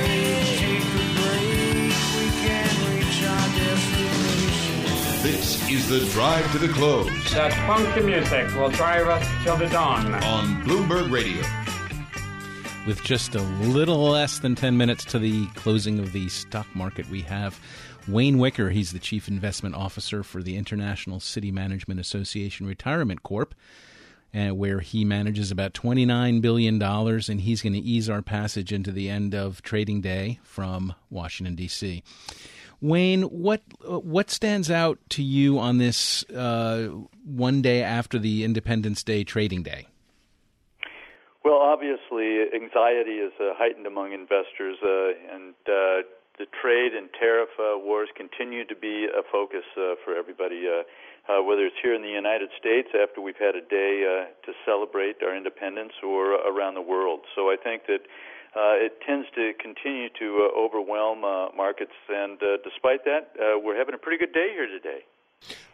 Is 5.73 5.87
the 5.87 5.99
drive 6.11 6.51
to 6.51 6.57
the 6.57 6.67
close 6.67 7.07
That 7.33 7.53
funky 7.65 8.01
music 8.05 8.53
will 8.55 8.69
drive 8.71 9.07
us 9.07 9.25
till 9.43 9.55
the 9.55 9.69
dawn. 9.69 10.13
on 10.15 10.61
Bloomberg 10.63 11.09
Radio. 11.09 11.41
With 12.85 13.01
just 13.03 13.35
a 13.35 13.41
little 13.41 14.09
less 14.09 14.39
than 14.39 14.53
10 14.55 14.75
minutes 14.75 15.05
to 15.05 15.19
the 15.19 15.45
closing 15.55 15.99
of 15.99 16.11
the 16.11 16.27
stock 16.27 16.67
market, 16.75 17.09
we 17.09 17.21
have 17.21 17.57
Wayne 18.07 18.37
Wicker. 18.37 18.69
He's 18.71 18.91
the 18.91 18.99
Chief 18.99 19.29
Investment 19.29 19.75
Officer 19.75 20.23
for 20.23 20.43
the 20.43 20.57
International 20.57 21.21
City 21.21 21.51
Management 21.51 22.01
Association 22.01 22.67
Retirement 22.67 23.23
Corp, 23.23 23.55
uh, 24.33 24.49
where 24.49 24.79
he 24.81 25.05
manages 25.05 25.51
about 25.51 25.73
$29 25.73 26.41
billion, 26.41 26.81
and 26.81 27.41
he's 27.41 27.61
going 27.61 27.73
to 27.73 27.79
ease 27.79 28.09
our 28.09 28.21
passage 28.21 28.73
into 28.73 28.91
the 28.91 29.09
end 29.09 29.33
of 29.33 29.61
trading 29.61 30.01
day 30.01 30.39
from 30.43 30.93
Washington, 31.09 31.55
D.C. 31.55 32.03
Wayne, 32.81 33.21
what 33.23 33.61
what 33.85 34.31
stands 34.31 34.71
out 34.71 34.97
to 35.09 35.21
you 35.21 35.59
on 35.59 35.77
this 35.77 36.23
uh, 36.31 36.89
one 37.23 37.61
day 37.61 37.83
after 37.83 38.17
the 38.17 38.43
Independence 38.43 39.03
Day 39.03 39.23
trading 39.23 39.61
day? 39.61 39.87
Well, 41.45 41.57
obviously, 41.57 42.41
anxiety 42.53 43.21
is 43.21 43.33
uh, 43.39 43.53
heightened 43.57 43.85
among 43.85 44.13
investors, 44.13 44.77
uh, 44.81 45.13
and 45.33 45.53
uh, 45.65 46.05
the 46.37 46.45
trade 46.61 46.93
and 46.93 47.09
tariff 47.19 47.49
uh, 47.59 47.77
wars 47.77 48.09
continue 48.15 48.65
to 48.65 48.75
be 48.75 49.05
a 49.05 49.21
focus 49.31 49.65
uh, 49.77 49.93
for 50.03 50.15
everybody. 50.15 50.65
Uh, 50.67 50.83
whether 51.45 51.65
it's 51.65 51.77
here 51.81 51.95
in 51.95 52.01
the 52.01 52.09
United 52.09 52.49
States 52.59 52.89
after 52.91 53.21
we've 53.21 53.39
had 53.39 53.55
a 53.55 53.61
day 53.61 54.03
to 54.43 54.51
celebrate 54.65 55.15
our 55.23 55.33
independence, 55.33 55.93
or 56.03 56.33
around 56.43 56.73
the 56.73 56.81
world. 56.81 57.21
So 57.35 57.47
I 57.47 57.55
think 57.55 57.85
that 57.87 58.01
it 58.55 58.99
tends 59.05 59.27
to 59.35 59.53
continue 59.59 60.09
to 60.19 60.49
uh, 60.49 60.59
overwhelm 60.59 61.23
uh, 61.23 61.49
markets, 61.55 61.93
and 62.09 62.41
uh, 62.41 62.57
despite 62.63 63.05
that, 63.05 63.31
uh, 63.39 63.59
we're 63.59 63.77
having 63.77 63.95
a 63.95 63.97
pretty 63.97 64.17
good 64.17 64.33
day 64.33 64.49
here 64.53 64.67
today. 64.67 65.05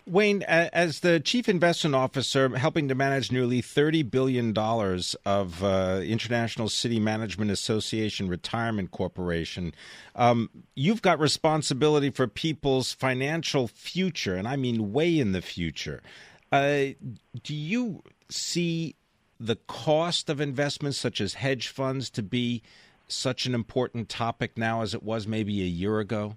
Wayne, 0.05 0.43
as 0.43 1.01
the 1.01 1.19
chief 1.19 1.49
investment 1.49 1.93
officer, 1.93 2.55
helping 2.55 2.87
to 2.87 2.95
manage 2.95 3.29
nearly 3.29 3.59
thirty 3.59 4.03
billion 4.03 4.53
dollars 4.53 5.15
of 5.25 5.61
uh, 5.61 5.99
International 6.05 6.69
City 6.69 6.99
Management 6.99 7.51
Association 7.51 8.29
Retirement 8.29 8.91
Corporation, 8.91 9.73
um, 10.15 10.49
you've 10.75 11.01
got 11.01 11.19
responsibility 11.19 12.09
for 12.09 12.25
people's 12.27 12.93
financial 12.93 13.67
future, 13.67 14.35
and 14.35 14.47
I 14.47 14.55
mean 14.55 14.93
way 14.93 15.19
in 15.19 15.33
the 15.33 15.41
future. 15.41 16.01
Uh, 16.53 16.93
do 17.43 17.53
you 17.53 18.01
see 18.29 18.95
the 19.39 19.55
cost 19.67 20.29
of 20.29 20.41
investments, 20.41 20.97
such 20.97 21.21
as 21.21 21.35
hedge 21.35 21.67
funds, 21.67 22.09
to 22.11 22.23
be 22.23 22.61
such 23.07 23.45
an 23.45 23.55
important 23.55 24.09
topic 24.09 24.57
now 24.57 24.81
as 24.81 24.93
it 24.93 25.03
was 25.03 25.27
maybe 25.27 25.61
a 25.61 25.65
year 25.65 25.99
ago? 25.99 26.35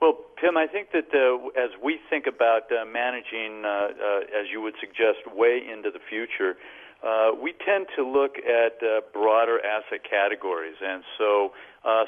Well, 0.00 0.18
Pimm, 0.40 0.56
I 0.56 0.66
think 0.66 0.92
that 0.92 1.08
uh, 1.14 1.48
as 1.60 1.70
we 1.82 1.98
think 2.10 2.26
about 2.26 2.70
uh, 2.70 2.84
managing, 2.84 3.64
uh, 3.64 3.68
uh, 3.68 4.40
as 4.40 4.46
you 4.52 4.60
would 4.60 4.74
suggest, 4.80 5.24
way 5.34 5.60
into 5.64 5.90
the 5.90 6.00
future, 6.10 6.56
uh, 7.02 7.30
we 7.40 7.54
tend 7.64 7.86
to 7.96 8.06
look 8.06 8.36
at 8.38 8.82
uh, 8.82 9.00
broader 9.12 9.60
asset 9.64 10.00
categories. 10.08 10.76
And 10.84 11.02
so 11.18 11.52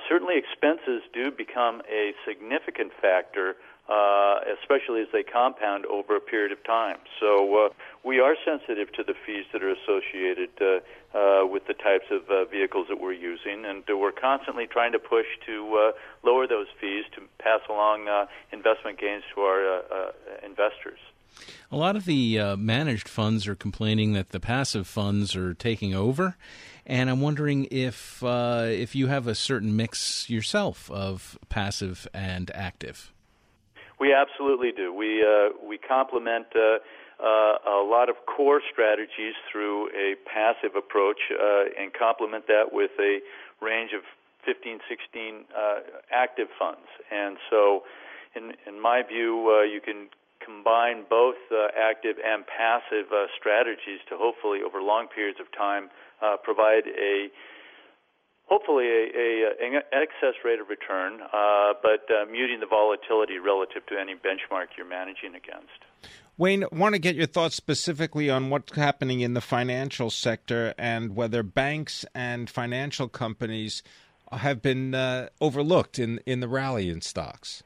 certainly 0.08 0.36
expenses 0.36 1.02
do 1.12 1.30
become 1.30 1.82
a 1.90 2.12
significant 2.26 2.92
factor, 3.00 3.56
uh, 3.88 4.40
especially 4.60 5.02
as 5.02 5.08
they 5.12 5.22
compound 5.22 5.86
over 5.86 6.16
a 6.16 6.20
period 6.20 6.52
of 6.52 6.62
time. 6.64 6.98
So 7.20 7.66
uh, 7.66 7.68
we 8.04 8.20
are 8.20 8.34
sensitive 8.44 8.92
to 8.94 9.04
the 9.04 9.14
fees 9.26 9.44
that 9.52 9.62
are 9.62 9.70
associated 9.70 10.50
uh, 10.60 11.16
uh, 11.16 11.46
with 11.46 11.66
the 11.66 11.74
types 11.74 12.06
of 12.10 12.28
uh, 12.28 12.44
vehicles 12.46 12.86
that 12.88 13.00
we're 13.00 13.12
using, 13.12 13.64
and 13.64 13.82
uh, 13.88 13.96
we're 13.96 14.12
constantly 14.12 14.66
trying 14.66 14.92
to 14.92 14.98
push 14.98 15.26
to 15.46 15.74
uh, 15.74 15.92
lower 16.24 16.46
those 16.46 16.66
fees 16.80 17.04
to 17.14 17.22
pass 17.38 17.60
along 17.68 18.08
uh, 18.08 18.26
investment 18.52 18.98
gains 18.98 19.22
to 19.34 19.40
our 19.40 19.78
uh, 19.78 19.82
uh, 19.90 20.12
investors. 20.44 20.98
A 21.70 21.76
lot 21.76 21.96
of 21.96 22.04
the 22.06 22.38
uh, 22.38 22.56
managed 22.56 23.08
funds 23.08 23.46
are 23.46 23.54
complaining 23.54 24.12
that 24.14 24.30
the 24.30 24.40
passive 24.40 24.86
funds 24.86 25.36
are 25.36 25.52
taking 25.54 25.94
over, 25.94 26.36
and 26.86 27.10
I'm 27.10 27.20
wondering 27.20 27.66
if 27.70 28.22
uh, 28.22 28.66
if 28.68 28.94
you 28.94 29.08
have 29.08 29.26
a 29.26 29.34
certain 29.34 29.76
mix 29.76 30.30
yourself 30.30 30.90
of 30.90 31.38
passive 31.48 32.08
and 32.14 32.50
active. 32.54 33.12
We 33.98 34.12
absolutely 34.12 34.72
do. 34.72 34.92
We 34.92 35.24
uh, 35.24 35.56
we 35.66 35.78
complement 35.78 36.46
uh, 36.54 36.78
uh, 37.22 37.58
a 37.64 37.82
lot 37.82 38.08
of 38.08 38.16
core 38.26 38.60
strategies 38.70 39.34
through 39.50 39.88
a 39.88 40.16
passive 40.28 40.76
approach, 40.76 41.18
uh, 41.32 41.64
and 41.80 41.92
complement 41.92 42.46
that 42.46 42.72
with 42.72 42.90
a 43.00 43.20
range 43.64 43.92
of 43.96 44.02
15, 44.44 44.80
16 44.88 45.44
uh, 45.56 45.80
active 46.12 46.48
funds. 46.58 46.86
And 47.10 47.38
so, 47.48 47.84
in 48.34 48.52
in 48.66 48.80
my 48.80 49.02
view, 49.02 49.48
uh, 49.48 49.62
you 49.64 49.80
can 49.80 50.08
combine 50.44 51.04
both 51.08 51.40
active 51.74 52.16
and 52.24 52.44
passive 52.46 53.10
uh, 53.10 53.26
strategies 53.38 54.00
to 54.08 54.16
hopefully, 54.16 54.60
over 54.60 54.82
long 54.82 55.08
periods 55.08 55.40
of 55.40 55.50
time, 55.56 55.90
uh, 56.22 56.36
provide 56.36 56.86
a 56.86 57.28
hopefully 58.46 58.86
a, 58.86 59.10
a, 59.14 59.66
an 59.66 59.82
excess 59.92 60.34
rate 60.44 60.60
of 60.60 60.68
return, 60.68 61.20
uh, 61.20 61.74
but 61.82 62.06
uh, 62.10 62.24
muting 62.30 62.60
the 62.60 62.66
volatility 62.66 63.38
relative 63.38 63.84
to 63.86 63.98
any 63.98 64.14
benchmark 64.14 64.66
you're 64.76 64.86
managing 64.86 65.34
against. 65.34 65.84
Wayne, 66.38 66.64
want 66.70 66.94
to 66.94 66.98
get 66.98 67.16
your 67.16 67.26
thoughts 67.26 67.54
specifically 67.54 68.28
on 68.28 68.50
what's 68.50 68.76
happening 68.76 69.20
in 69.20 69.34
the 69.34 69.40
financial 69.40 70.10
sector 70.10 70.74
and 70.76 71.16
whether 71.16 71.42
banks 71.42 72.04
and 72.14 72.50
financial 72.50 73.08
companies 73.08 73.82
have 74.30 74.60
been 74.60 74.94
uh, 74.94 75.28
overlooked 75.40 75.98
in 75.98 76.20
in 76.26 76.40
the 76.40 76.48
rally 76.48 76.90
in 76.90 77.00
stocks. 77.00 77.62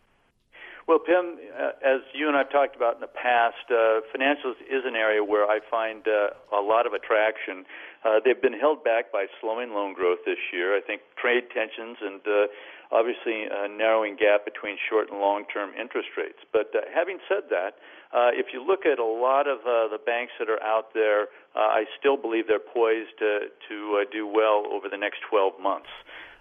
Well, 0.87 0.99
Pimm, 0.99 1.39
uh, 1.57 1.71
as 1.87 2.01
you 2.15 2.27
and 2.27 2.37
I've 2.37 2.51
talked 2.51 2.75
about 2.75 2.97
in 2.97 3.01
the 3.01 3.07
past, 3.07 3.71
uh, 3.71 4.03
financials 4.11 4.59
is 4.69 4.83
an 4.85 4.97
area 4.97 5.23
where 5.23 5.47
I 5.47 5.61
find 5.71 6.03
uh, 6.09 6.31
a 6.57 6.61
lot 6.61 6.87
of 6.87 6.93
attraction. 6.93 7.65
Uh, 8.05 8.21
they've 8.25 8.41
been 8.41 8.59
held 8.59 8.83
back 8.83 9.13
by 9.13 9.27
slowing 9.41 9.71
loan 9.75 9.93
growth 9.93 10.21
this 10.25 10.41
year. 10.53 10.77
I 10.77 10.81
think 10.81 11.03
trade 11.21 11.45
tensions 11.53 11.99
and 12.01 12.21
uh, 12.27 12.47
obviously 12.93 13.45
a 13.45 13.69
narrowing 13.69 14.17
gap 14.17 14.45
between 14.45 14.77
short 14.89 15.11
and 15.11 15.21
long-term 15.21 15.71
interest 15.79 16.09
rates. 16.17 16.39
But 16.53 16.73
uh, 16.75 16.89
having 16.95 17.19
said 17.29 17.51
that, 17.51 17.77
uh, 18.13 18.35
if 18.35 18.53
you 18.53 18.65
look 18.65 18.87
at 18.87 18.99
a 18.99 19.05
lot 19.05 19.47
of 19.47 19.61
uh, 19.61 19.87
the 19.93 20.01
banks 20.05 20.33
that 20.39 20.51
are 20.51 20.63
out 20.63 20.95
there, 20.95 21.29
uh, 21.55 21.61
I 21.61 21.85
still 21.99 22.17
believe 22.17 22.49
they're 22.49 22.59
poised 22.59 23.19
to, 23.21 23.47
uh, 23.71 24.05
do 24.11 24.27
well 24.27 24.65
over 24.71 24.89
the 24.89 24.99
next 24.99 25.21
12 25.31 25.61
months. 25.61 25.91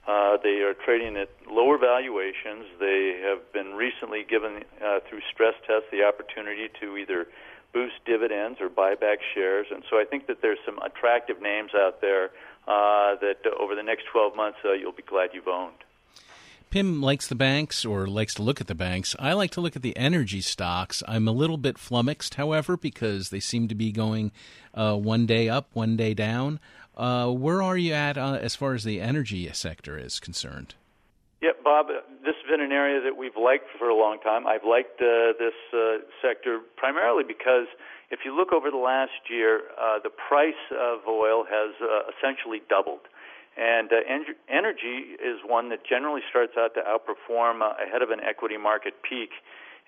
Uh, 0.08 0.38
they 0.42 0.66
are 0.66 0.74
trading 0.74 1.18
at 1.18 1.30
lower 1.46 1.78
valuations. 1.78 2.66
They 2.80 3.22
have 3.22 3.46
been 3.54 3.78
recently 3.78 4.26
given, 4.28 4.64
uh, 4.82 5.00
through 5.08 5.22
stress 5.32 5.54
tests, 5.68 5.86
the 5.92 6.04
opportunity 6.04 6.70
to 6.82 6.98
either 6.98 7.28
boost 7.74 7.96
dividends 8.06 8.60
or 8.62 8.70
buy 8.70 8.96
back 8.96 9.20
shares. 9.34 9.68
And 9.72 9.84
so 9.90 9.98
I 9.98 10.06
think 10.06 10.28
that 10.28 10.42
there's 10.42 10.60
some 10.66 10.80
attractive 10.80 11.42
names 11.42 11.72
out 11.76 12.02
there 12.02 12.26
uh, 12.68 13.16
that 13.22 13.38
over 13.60 13.76
the 13.76 13.84
next 13.84 14.06
12 14.12 14.36
months 14.36 14.60
uh, 14.66 14.74
you'll 14.74 14.92
be 14.92 15.04
glad 15.04 15.30
you've 15.34 15.48
owned. 15.48 15.84
Pimm 16.70 17.02
likes 17.02 17.28
the 17.28 17.36
banks 17.36 17.84
or 17.84 18.06
likes 18.06 18.36
to 18.36 18.44
look 18.44 18.62
at 18.62 18.68
the 18.68 18.76
banks. 18.76 19.16
I 19.18 19.34
like 19.34 19.50
to 19.52 19.62
look 19.62 19.76
at 19.76 19.82
the 19.82 19.98
energy 19.98 20.40
stocks. 20.40 21.02
I'm 21.08 21.28
a 21.28 21.32
little 21.32 21.58
bit 21.58 21.80
flummoxed, 21.80 22.36
however, 22.36 22.78
because 22.78 23.30
they 23.30 23.40
seem 23.40 23.68
to 23.70 23.76
be 23.76 23.92
going 23.92 24.32
uh, 24.76 24.96
one 24.96 25.26
day 25.26 25.50
up, 25.50 25.70
one 25.74 25.98
day 25.98 26.14
down. 26.14 26.60
Uh, 26.96 27.32
where 27.32 27.64
are 27.64 27.78
you 27.78 27.94
at 27.94 28.20
uh, 28.20 28.38
as 28.40 28.56
far 28.56 28.76
as 28.76 28.84
the 28.84 29.02
energy 29.02 29.50
sector 29.52 29.98
is 29.98 30.20
concerned? 30.20 30.76
Yeah, 31.42 31.52
Bob, 31.64 31.88
this 32.24 32.36
has 32.36 32.48
been 32.50 32.62
an 32.62 32.72
area 32.72 33.02
that 33.02 33.16
we've 33.16 33.38
liked 33.40 33.68
for 33.78 33.90
a 33.90 33.96
long 33.96 34.20
time. 34.20 34.48
I've 34.48 34.68
liked 34.68 35.00
uh, 35.02 35.34
this 35.40 35.56
uh, 35.74 36.04
sector 36.22 36.60
primarily 36.76 37.24
because 37.24 37.68
if 38.12 38.20
you 38.26 38.36
look 38.36 38.52
over 38.52 38.72
the 38.72 38.82
last 38.82 39.30
year, 39.30 39.70
uh, 39.80 40.00
the 40.04 40.10
price 40.10 40.60
of 40.72 41.08
oil 41.08 41.46
has 41.46 41.72
uh, 41.80 42.12
essentially 42.12 42.62
doubled. 42.70 43.08
And 43.58 43.92
uh, 43.92 44.04
en- 44.08 44.36
energy 44.50 45.20
is 45.20 45.40
one 45.46 45.70
that 45.70 45.86
generally 45.86 46.22
starts 46.30 46.54
out 46.58 46.74
to 46.76 46.82
outperform 46.82 47.62
uh, 47.62 47.76
ahead 47.80 48.02
of 48.02 48.10
an 48.10 48.20
equity 48.20 48.58
market 48.58 48.94
peak. 49.08 49.30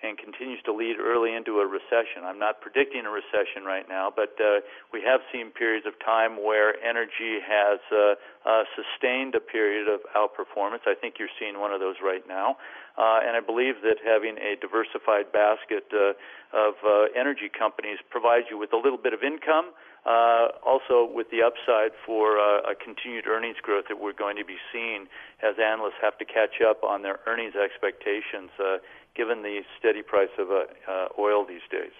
And 0.02 0.18
continues 0.18 0.60
to 0.64 0.72
lead 0.72 0.98
early 0.98 1.34
into 1.34 1.58
a 1.62 1.66
recession. 1.66 2.26
I'm 2.26 2.38
not 2.38 2.60
predicting 2.60 3.06
a 3.06 3.10
recession 3.10 3.62
right 3.64 3.86
now, 3.88 4.12
but 4.14 4.34
uh, 4.42 4.60
we 4.92 5.02
have 5.06 5.20
seen 5.30 5.50
periods 5.50 5.86
of 5.86 5.94
time 6.04 6.42
where 6.42 6.74
energy 6.82 7.38
has 7.38 7.78
uh, 7.90 8.14
uh, 8.42 8.64
sustained 8.74 9.34
a 9.34 9.40
period 9.40 9.86
of 9.86 10.00
outperformance. 10.18 10.86
I 10.86 10.94
think 10.98 11.16
you're 11.18 11.32
seeing 11.38 11.60
one 11.60 11.72
of 11.72 11.80
those 11.80 11.96
right 12.02 12.26
now. 12.26 12.56
Uh, 12.98 13.24
and 13.24 13.36
I 13.36 13.40
believe 13.40 13.80
that 13.82 13.96
having 14.04 14.36
a 14.36 14.56
diversified 14.60 15.32
basket 15.32 15.88
uh, 15.94 16.12
of 16.52 16.74
uh, 16.84 17.08
energy 17.16 17.48
companies 17.48 17.98
provides 18.10 18.46
you 18.50 18.58
with 18.58 18.74
a 18.74 18.76
little 18.76 19.00
bit 19.00 19.14
of 19.14 19.22
income, 19.22 19.72
uh, 20.04 20.58
also 20.66 21.08
with 21.08 21.30
the 21.30 21.40
upside 21.40 21.96
for 22.04 22.36
uh, 22.36 22.68
a 22.68 22.74
continued 22.74 23.26
earnings 23.26 23.56
growth 23.62 23.86
that 23.88 23.96
we're 23.96 24.12
going 24.12 24.36
to 24.36 24.44
be 24.44 24.58
seeing 24.72 25.06
as 25.40 25.54
analysts 25.62 25.96
have 26.02 26.18
to 26.18 26.26
catch 26.26 26.60
up 26.60 26.84
on 26.84 27.00
their 27.00 27.20
earnings 27.26 27.54
expectations 27.56 28.50
uh, 28.58 28.76
given 29.14 29.42
the 29.42 29.60
steady 29.78 30.02
price 30.02 30.30
of 30.38 30.50
uh, 30.50 30.64
uh, 30.90 31.08
oil 31.18 31.44
these 31.46 31.60
days. 31.70 31.92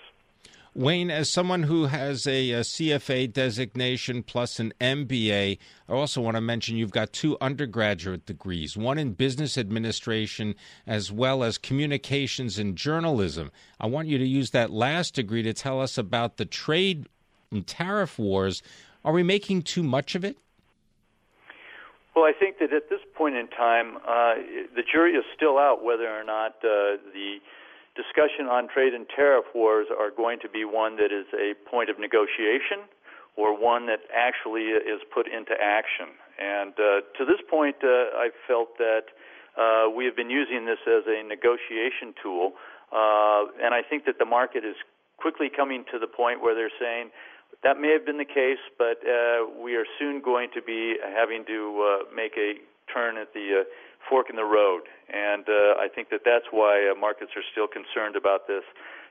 Wayne, 0.75 1.11
as 1.11 1.29
someone 1.29 1.65
who 1.65 1.85
has 1.85 2.27
a, 2.27 2.51
a, 2.53 2.61
CFA 2.61 3.31
designation 3.31 4.23
plus 4.23 4.59
an 4.59 4.73
MBA, 4.81 5.59
I 5.87 5.93
also 5.93 6.23
want 6.23 6.37
to 6.37 6.41
mention 6.41 6.79
you've 6.79 6.91
got 6.91 7.13
two 7.13 7.37
undergraduate 7.43 8.25
degrees, 8.25 8.75
one 8.75 8.97
in 8.97 9.13
business 9.13 9.59
administration 9.59 10.55
as 10.87 11.13
well 11.13 11.45
as 11.45 11.59
communications 11.59 12.59
and 12.59 12.75
journalism. 12.75 13.53
I 13.81 13.87
want 13.87 14.09
you 14.09 14.17
to 14.17 14.27
use 14.27 14.53
that 14.53 14.71
last 14.71 15.15
degree 15.15 15.43
to 15.43 15.53
tell 15.53 15.79
us 15.79 15.99
about 15.99 16.39
the 16.39 16.47
trade 16.47 17.07
and 17.51 17.67
tariff 17.67 18.19
wars. 18.19 18.63
Are 19.05 19.13
we 19.13 19.23
making 19.23 19.63
too 19.63 19.83
much 19.83 20.15
of 20.15 20.25
it? 20.25 20.39
Well, 22.15 22.25
I 22.25 22.33
think 22.39 22.59
that 22.59 22.73
at 22.73 22.91
this 22.91 23.01
point 23.17 23.37
in 23.37 23.49
time, 23.49 23.97
uh, 24.05 24.35
the 24.77 24.83
jury 24.85 25.13
is 25.13 25.25
still 25.35 25.59
out 25.59 25.83
whether 25.83 26.09
or 26.09 26.25
not 26.25 26.61
uh, 26.61 27.01
the 27.13 27.41
discussion 27.97 28.47
on 28.47 28.69
trade 28.69 28.93
and 28.93 29.07
tariff 29.09 29.47
wars 29.55 29.87
are 29.89 30.11
going 30.11 30.39
to 30.41 30.49
be 30.49 30.65
one 30.65 30.97
that 30.97 31.13
is 31.13 31.27
a 31.33 31.55
point 31.69 31.89
of 31.89 31.99
negotiation 31.99 32.85
or 33.37 33.57
one 33.57 33.87
that 33.87 34.01
actually 34.13 34.77
is 34.77 35.01
put 35.13 35.27
into 35.27 35.53
action. 35.57 36.13
And 36.37 36.73
uh, 36.77 37.01
to 37.17 37.25
this 37.25 37.41
point, 37.49 37.77
uh, 37.83 38.13
I've 38.17 38.37
felt 38.47 38.77
that 38.77 39.09
uh, 39.57 39.89
we 39.89 40.05
have 40.05 40.17
been 40.17 40.31
using 40.31 40.67
this 40.67 40.81
as 40.85 41.05
a 41.09 41.23
negotiation 41.25 42.13
tool, 42.23 42.53
uh, 42.93 43.49
and 43.61 43.73
I 43.73 43.81
think 43.89 44.05
that 44.05 44.19
the 44.19 44.29
market 44.29 44.65
is 44.65 44.77
quickly 45.17 45.49
coming 45.49 45.85
to 45.93 45.99
the 45.99 46.07
point 46.07 46.43
where 46.43 46.55
they're 46.55 46.77
saying, 46.81 47.11
that 47.63 47.81
may 47.81 47.93
have 47.93 48.05
been 48.05 48.19
the 48.19 48.27
case, 48.27 48.63
but 48.77 48.99
uh, 49.07 49.47
we 49.63 49.77
are 49.77 49.87
soon 49.99 50.21
going 50.21 50.51
to 50.55 50.63
be 50.63 50.97
having 51.15 51.45
to 51.47 51.59
uh, 51.79 52.15
make 52.15 52.33
a 52.37 52.59
turn 52.93 53.17
at 53.17 53.33
the 53.35 53.63
uh, 53.63 53.65
fork 54.09 54.29
in 54.31 54.37
the 54.37 54.45
road, 54.45 54.83
and 55.09 55.47
uh, 55.49 55.79
I 55.79 55.87
think 55.87 56.11
that 56.11 56.23
that's 56.25 56.47
why 56.51 56.91
uh, 56.91 56.99
markets 56.99 57.33
are 57.37 57.47
still 57.53 57.69
concerned 57.69 58.17
about 58.17 58.49
this. 58.49 58.65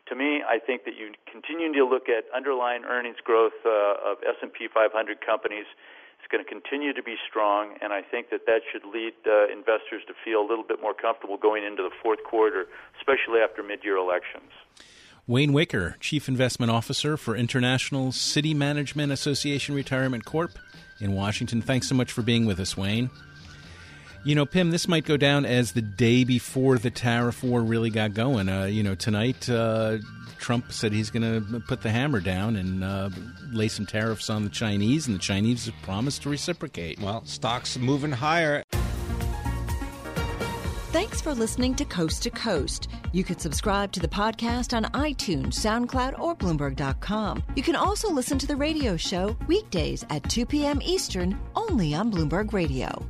To 0.10 0.16
me, 0.16 0.44
I 0.44 0.60
think 0.60 0.84
that 0.84 1.00
you 1.00 1.14
continue 1.32 1.72
to 1.72 1.86
look 1.86 2.10
at 2.10 2.26
underlying 2.36 2.84
earnings 2.84 3.24
growth 3.24 3.56
uh, 3.66 4.12
of 4.12 4.18
S&P 4.28 4.68
500 4.68 4.92
companies. 5.26 5.66
It's 6.20 6.28
going 6.28 6.44
to 6.44 6.50
continue 6.50 6.92
to 6.94 7.02
be 7.02 7.16
strong, 7.30 7.78
and 7.82 7.94
I 7.94 8.02
think 8.02 8.30
that 8.30 8.46
that 8.46 8.62
should 8.72 8.84
lead 8.84 9.14
uh, 9.26 9.48
investors 9.48 10.04
to 10.08 10.14
feel 10.26 10.42
a 10.42 10.48
little 10.48 10.66
bit 10.68 10.82
more 10.82 10.94
comfortable 10.94 11.38
going 11.38 11.64
into 11.64 11.84
the 11.84 11.94
fourth 12.04 12.24
quarter, 12.28 12.68
especially 13.00 13.40
after 13.40 13.64
mid-year 13.64 13.96
elections. 13.96 14.52
Wayne 15.28 15.54
Wicker, 15.54 15.96
Chief 16.00 16.28
Investment 16.28 16.72
Officer 16.72 17.16
for 17.18 17.36
International 17.36 18.12
City 18.12 18.54
Management 18.54 19.12
Association 19.12 19.76
Retirement 19.76 20.26
Corp 20.26 20.58
in 21.00 21.14
Washington. 21.14 21.62
Thanks 21.62 21.88
so 21.88 21.96
much 21.96 22.12
for 22.12 22.22
being 22.22 22.46
with 22.46 22.60
us, 22.60 22.76
Wayne. 22.76 23.10
You 24.24 24.36
know, 24.36 24.46
Pimm, 24.46 24.70
this 24.70 24.88
might 24.88 25.06
go 25.06 25.18
down 25.18 25.46
as 25.46 25.72
the 25.72 25.82
day 25.82 26.24
before 26.24 26.78
the 26.78 26.92
tariff 26.92 27.44
war 27.44 27.62
really 27.62 27.90
got 27.90 28.14
going. 28.14 28.50
Uh, 28.50 28.66
you 28.66 28.84
know, 28.84 28.94
tonight 28.94 29.50
uh, 29.50 29.98
Trump 30.38 30.72
said 30.72 30.92
he's 30.92 31.10
going 31.10 31.24
to 31.24 31.60
put 31.62 31.82
the 31.82 31.90
hammer 31.90 32.20
down 32.20 32.56
and 32.56 32.84
uh, 32.84 33.10
lay 33.52 33.68
some 33.68 33.86
tariffs 33.86 34.30
on 34.30 34.44
the 34.44 34.50
Chinese, 34.50 35.08
and 35.08 35.16
the 35.16 35.20
Chinese 35.20 35.66
have 35.66 35.76
promised 35.82 36.24
to 36.24 36.30
reciprocate. 36.30 37.00
Well, 37.00 37.26
stocks 37.26 37.78
moving 37.78 38.12
higher. 38.12 38.64
Thanks 40.92 41.22
for 41.22 41.34
listening 41.34 41.74
to 41.76 41.86
Coast 41.86 42.22
to 42.24 42.30
Coast. 42.30 42.90
You 43.14 43.24
can 43.24 43.40
subscribe 43.40 43.94
to 43.94 44.02
the 44.02 44.10
podcast 44.10 44.76
on 44.76 44.84
iTunes, 44.92 45.54
SoundCloud, 45.54 46.20
or 46.20 46.36
Bloomberg.com. 46.36 47.44
You 47.56 47.64
can 47.64 47.78
also 47.78 48.12
listen 48.12 48.38
to 48.40 48.46
the 48.46 48.58
radio 48.58 48.98
show 48.98 49.38
weekdays 49.48 50.04
at 50.10 50.30
2 50.30 50.46
p.m. 50.46 50.82
Eastern 50.84 51.40
only 51.56 51.94
on 51.94 52.12
Bloomberg 52.12 52.52
Radio. 52.52 53.08